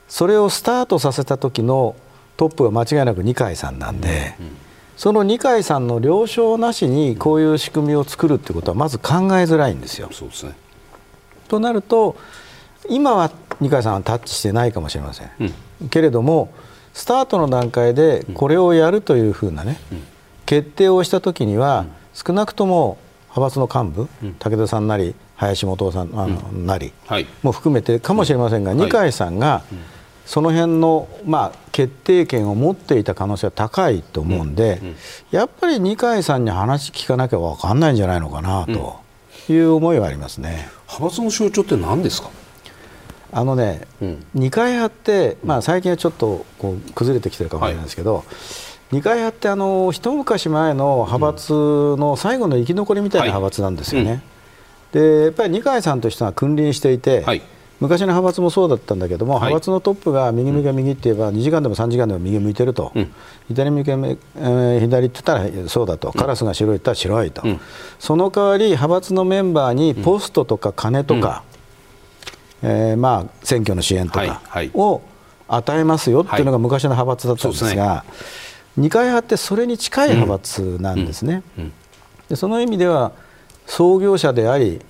[0.08, 1.96] それをスタートさせた時の
[2.36, 4.56] トップは間違いなく二階さんなんで、うん、
[4.96, 10.08] その二階さんの了承なしにこういう仕組みを作るってことはまず考えづらいんですよ。
[10.12, 10.56] そうですね、
[11.48, 12.16] となると
[12.88, 13.30] 今は
[13.60, 15.30] 二階さんはタッチしてないかもしれません、
[15.80, 16.52] うん、けれども
[16.94, 19.78] スタートの段階でこれをやるというふうなね、
[20.46, 22.98] 決定をした時には少なくとも
[23.36, 26.92] 派閥の幹部、武田さんなり林元夫さんあの、なり。
[27.42, 29.62] も含めてかもしれませんが、二階さんが、
[30.26, 34.82] その辺のまあ決定権を持っていた可能性は高いと思うんで、
[35.30, 39.00] やっぱり二階さんに話聞かなきゃ分かんないんじゃないのかなと
[39.48, 40.68] いう思いはありますね。
[40.86, 42.30] 派閥の象徴って何ですか？
[43.32, 48.24] あのね、うん、二階派って、まあ、最近はちょっとこう崩れてきてるかもしれないですけど、はい。
[48.90, 51.52] 二階派ってあの一昔前の派閥
[51.98, 54.22] の最後の生き残りみたいな派閥なんですよね。
[54.92, 57.42] はいうん、でやっぱり二階さんとしては君臨していて、はい、
[57.80, 63.12] 昔の派閥もそうだったんだけども、はい、派閥のトップが右向け右って言えば2時間でも3時間でも右向いてると、うん、
[63.48, 67.60] 左向け、えー、左って言ったらそうだと、カラスが白いって言ったら白いと、うん、
[67.98, 71.44] その代わり派閥のメンバーにポストとか金とか、
[72.62, 74.42] うん、えー、まあ、選挙の支援とか
[74.74, 75.02] を
[75.46, 78.04] 与えますよっていうのが昔の派閥だったんですが。
[78.78, 81.42] 二階派ってそれに近い派閥なんですね。
[82.28, 83.10] でその意味では
[83.68, 84.80] 創業者であり、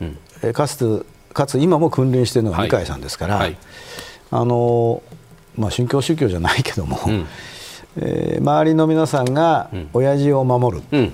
[0.55, 1.05] かつ
[1.35, 3.45] かつ今も君臨しているのが二階さんですから、はい。
[3.45, 3.57] はい、
[4.31, 5.03] あの
[5.57, 7.27] まあ、宗教宗教じゃないけども、うん、
[8.01, 11.09] えー、周りの皆さんが親父を守るっ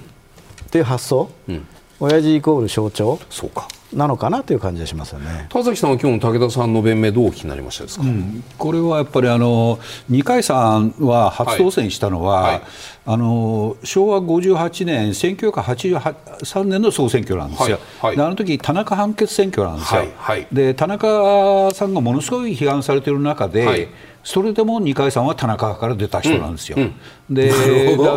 [0.71, 1.67] ていう発想、うん、
[1.99, 3.19] 親父イコール象徴。
[3.31, 5.47] そうかなのかなという感じがしますよね。
[5.49, 9.79] 田崎さんは今日の武田さんの弁明どうお聞きになりましたですか、うん、これはやっぱりあの
[10.09, 12.53] 二階さんは初当選したのは、はい。
[12.53, 12.63] はい、
[13.07, 20.05] あの昭和58年1983年の総選挙なんですよ、はい、あの時田中判決選挙なんですよ、
[20.53, 23.89] で田中さんがものすごい批判されている中で、
[24.25, 26.77] それでも二階さんは田中から出た人なんですよ。
[26.79, 26.83] うん。
[26.85, 27.53] うん、 で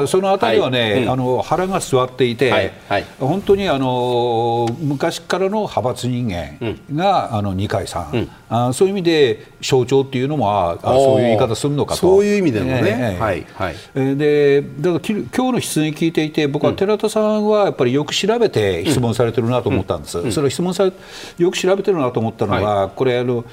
[0.08, 1.04] そのあたりはね、はい。
[1.04, 2.72] うん、あの腹が据わっていて、はい。
[2.88, 6.58] はい、本当にあの昔からの派閥人間
[6.94, 12.00] が、あの二階さん、あ、そういう意味で象徴っていうのもあそういう言い方するのかと。
[12.00, 13.46] そういう意味でもね、えー、はい。
[13.56, 17.48] はい、でだから今日の質問聞いていて僕は寺田さん。
[17.48, 20.92] はやっぱりよく調べて質問されてるなと思ったんです、それを質問され
[21.38, 23.46] よく調べてるなと思ったのは、これあの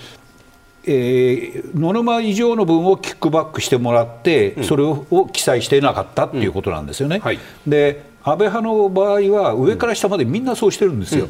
[0.87, 7.17] えー、ノルマ以上の分をキックバックしてもらって、それを記載していなかったっていうことなんですよね。
[7.17, 7.23] うん。
[7.23, 11.29] はい、で安倍派の場合は上から下までみんなそうしてるんですよ。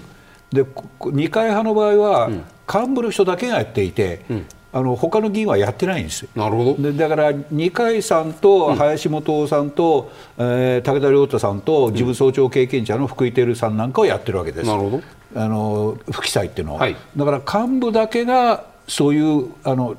[0.52, 0.68] うん、で
[1.12, 2.30] 二階派の場合は、
[2.72, 6.22] 幹部の人だけがやっていて、うん、あの他の議員はやってないんです。
[6.22, 6.28] よ。
[6.34, 6.74] なるほど。
[6.82, 14.66] でだから二階さんと林元夫さんと、うん、えー、武田良太さんと事務総長経験者の福井照さんなんかをやってるわけです。
[14.66, 15.02] なるほど。
[15.36, 19.96] あの不記載っていうのは、はい、だから幹部だけがそういうあの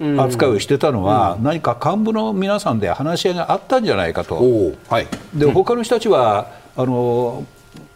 [0.00, 4.36] 扱いをしてたのは、うん、何か幹部の皆さんで話し合いがあったんじゃないかと、
[4.88, 7.44] はい、で他の人たちはあの、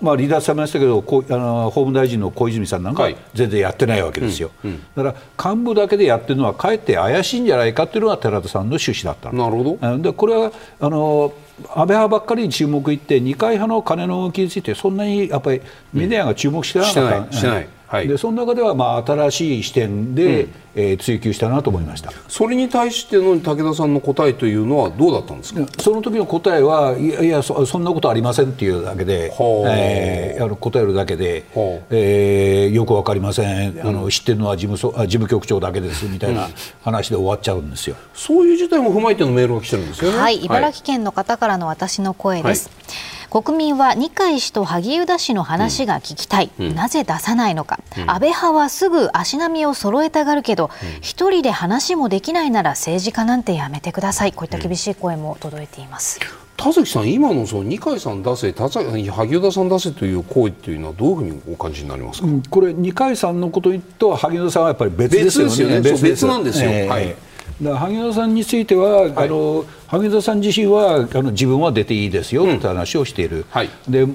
[0.00, 4.74] まあ、離脱されましたけどこあの法務大臣の小泉さんなんか全然やってないわけですよ、はいうん。
[4.74, 9.98] うん、だから幹部だけでやってるのはかえって怪しいんじゃないかというのが寺田さんの趣旨だったなるほど。
[9.98, 10.50] でこれは
[10.80, 11.32] あの
[11.68, 15.60] 安倍派ばっかりに注目いって二階派の金の動きについてそんなにやっぱり
[15.92, 22.10] メディアが注目してなかった、うん、してないはい、でその中ではまあ新しい視点で、うん、えー、追求したなと思いました。
[22.26, 25.66] それに対しての武田さんの答えというのはどうだったんですか？
[25.78, 31.44] その時の答えはいやいやそそんなことありませんっていうだけで、えー、あの答えるだけで、
[31.90, 36.48] えー、よくわかりません、あの知ってるのは事務所事務局長だけですみたいな
[36.80, 40.18] 話で終わっちゃうんですよ、そういう事態も踏まえてのメールが来てるんですよね。
[40.18, 42.70] はい、茨城県の方からの私の声です。
[42.70, 50.68] はい国民は二階氏と萩生田氏の話が聞きたい、うん、なぜ出さないのか、うん、安倍派はすぐ足並みを揃えたがるけど
[51.00, 54.34] 一、うん、人で話もできないなら政治家なんてやめてください。
[54.34, 56.20] こういった厳しい声も届いています。
[56.58, 66.70] 田崎さん、今のその二階さん出せ、田崎萩生田さん出せという行為というのは、どういうふうにお感じになりますか、これ、二階さんのことと萩生田さんはやっぱり別ですよね、別別なんですよ。
[66.70, 67.16] えー、はい
[67.62, 74.06] だ萩生田さんについては、はい、あの萩生田さん自身はあの自分は出ていいですよって話をしている、うんはい、で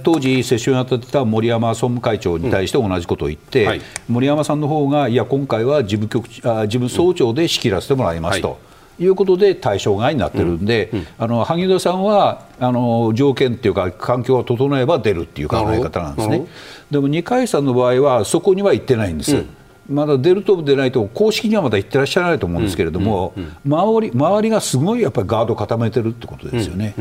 [0.00, 8.58] 当時、接種に当たってた森山総務会長に対して同じことを言って、うんはい、森山さんの方が、いや、今回は事務局あ事務総長で仕切らせてもらいますと。
[8.98, 9.06] い。
[9.06, 16.46] うことで対象外になってるんで、うんうん、あの萩生田さんはあの条件っていうか、環境が整えば出るっていう考え方なんですね。
[16.90, 19.36] でも二階さんの場合は、そこには行ってないんです。
[19.36, 19.55] うん
[19.88, 23.34] まだ出ると出ないと公式にはまだ言ってらっしゃらないと思うんですけれども、
[23.66, 26.94] 周り周りがすごいやっぱりガード固めてるってことですよね、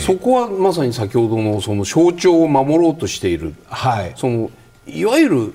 [0.00, 4.50] そこはまさに先ほどのその象徴を守ろうとしている、はい、その
[4.86, 5.52] いわゆる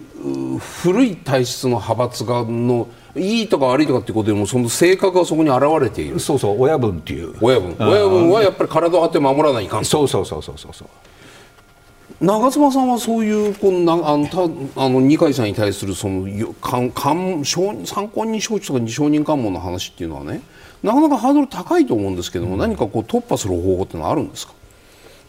[0.59, 6.19] 古い体質の派閥がのいいとか悪いとかっていうことでもその性格がそこに現れている。
[6.19, 7.35] そうそう親分っていう。
[7.41, 7.75] 親分。
[7.79, 10.87] 親分はやっぱり体を張って守らないかんそうそうそうそうそうそう
[12.19, 17.75] 長妻さんはそういうこのなあのたあの二階さんに対するそのかんかん参
[18.07, 20.41] 考人招致とか承認喚問の話っていうのはね
[20.81, 24.53] なかなかハードル高いと思うんですけども、うん、何かこう突破する方法ってのはあるんですか？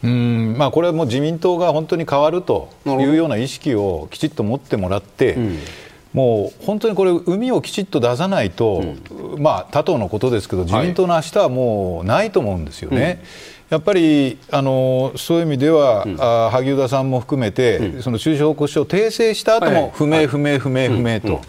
[0.01, 5.59] うんまあ、これはもう自民党が本当に変わるというような意識をきちっと持ってもらって、うん、
[6.13, 8.81] もう本当にこれ、海をきちっと出さないと、
[9.11, 13.21] うん、まあ、他党のことですけど、自民党の明日はもうないと思うんですよね。
[13.21, 21.41] うんやっぱりあのそういう意味では、うん、あ萩生田さんも含めて、うん、その収支報告書を訂正した後も不明、不明、不明、不明と、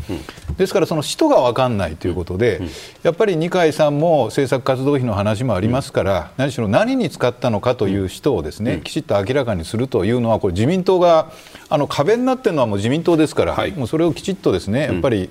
[0.58, 2.60] ですからその使途が分かんないということで、
[3.02, 11.32] やっぱり二階さんも政策活動費の話もありますから、何しろ何に使ったのかという使途をですね、きちっと明らかにするというのは、これ、自民党が
[11.70, 15.30] あの壁になっているのはもう自民党ですから、はい、もうそれをきちっとですねやっぱり、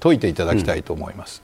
[0.00, 1.42] 解いていただきたいと思います。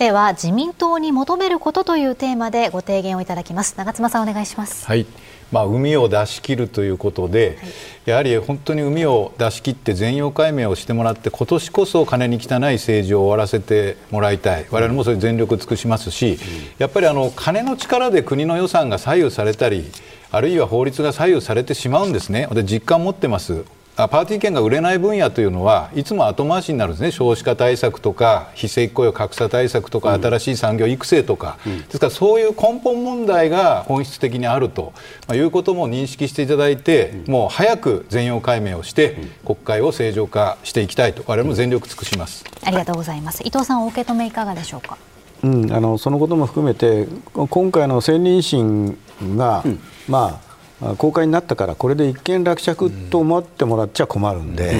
[0.00, 3.74] では自民党に求めることというテーマでご提言をいただきます。
[3.76, 4.86] 長妻さんお願いします。
[4.86, 5.04] はい。
[5.52, 7.70] まあ、海を出し切るということで、はい、
[8.06, 14.66] やはり本当に海を出し切って全容解明をしてもらって今年こそ金に汚い政治を終わらせてもらいたい。
[14.70, 16.38] 我々もそれ全力尽くしますし、うん、
[16.78, 19.84] やっぱりあの金の力で国の予算が左右されたり
[20.30, 22.48] あるいは法律が左右されてしまうんですね。
[22.52, 23.66] で実感を持ってます
[24.08, 34.92] パーティー券が売れない分野というのはいつも後回しになるんですね、少子化対策とか、非正規雇用格差対策とか、新しい産業育成とか、うん、ですからそういう根本問題が本質的にあると、
[35.26, 42.44] まあ、いうことも認識していただいて、うん、もう早く全容解明をして、国会を正常化していきたいと、我々も全力尽くします。
[42.64, 43.42] ありがとうございます。
[43.44, 44.96] 伊藤さん、お受け止めいかがでしょうか？
[45.42, 48.98] うん、あのそのことも含めて今回の選任審
[49.36, 50.49] が、うん、まあ、
[50.96, 54.78] 公開になったからこれで一件落着と思ってもらっちゃ困るんで、うん、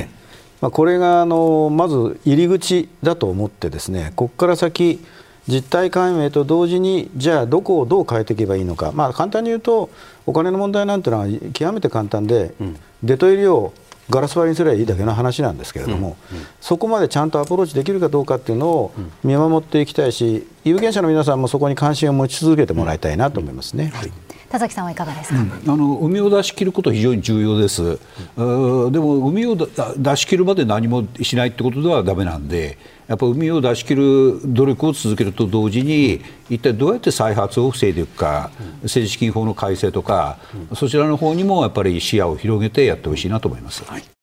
[0.62, 5.00] まあ、これがあのまず入り口だと思ってですねここから先
[5.46, 9.90] 実態解明と同時にじゃあどこをどう変えていけばいいのか、まあ、簡単に言うと
[10.26, 13.72] お金の問題なんていうのは極めて簡単で、うん、出と入りを
[14.10, 16.38] ガラス張りにすればいいだけの話なんですけれども、うん。
[16.38, 18.92] うん、そこまでちゃんとアプローチできるかどうかっていうのを
[19.22, 23.92] 見守っていきたいし、有権者の皆さんもそこに関心を持ち続けてもらいたいなと思いますね。
[23.94, 24.12] はい
[24.50, 28.00] 田崎さんはいかがですか、うん、あの海を出し切ることは非常に重要です、
[28.36, 32.76] うん、でも海を出し切るまで何もしないってことではだめなんで
[33.06, 40.38] やっぱ海を出し切る努力を続けると同時に一体どうやって再発を防いでいくか、政治資金法の改正とか、
[40.76, 43.84] そちらの方にもやっぱり視野を広げてやってほしいなと思います。
[43.84, 44.19] はい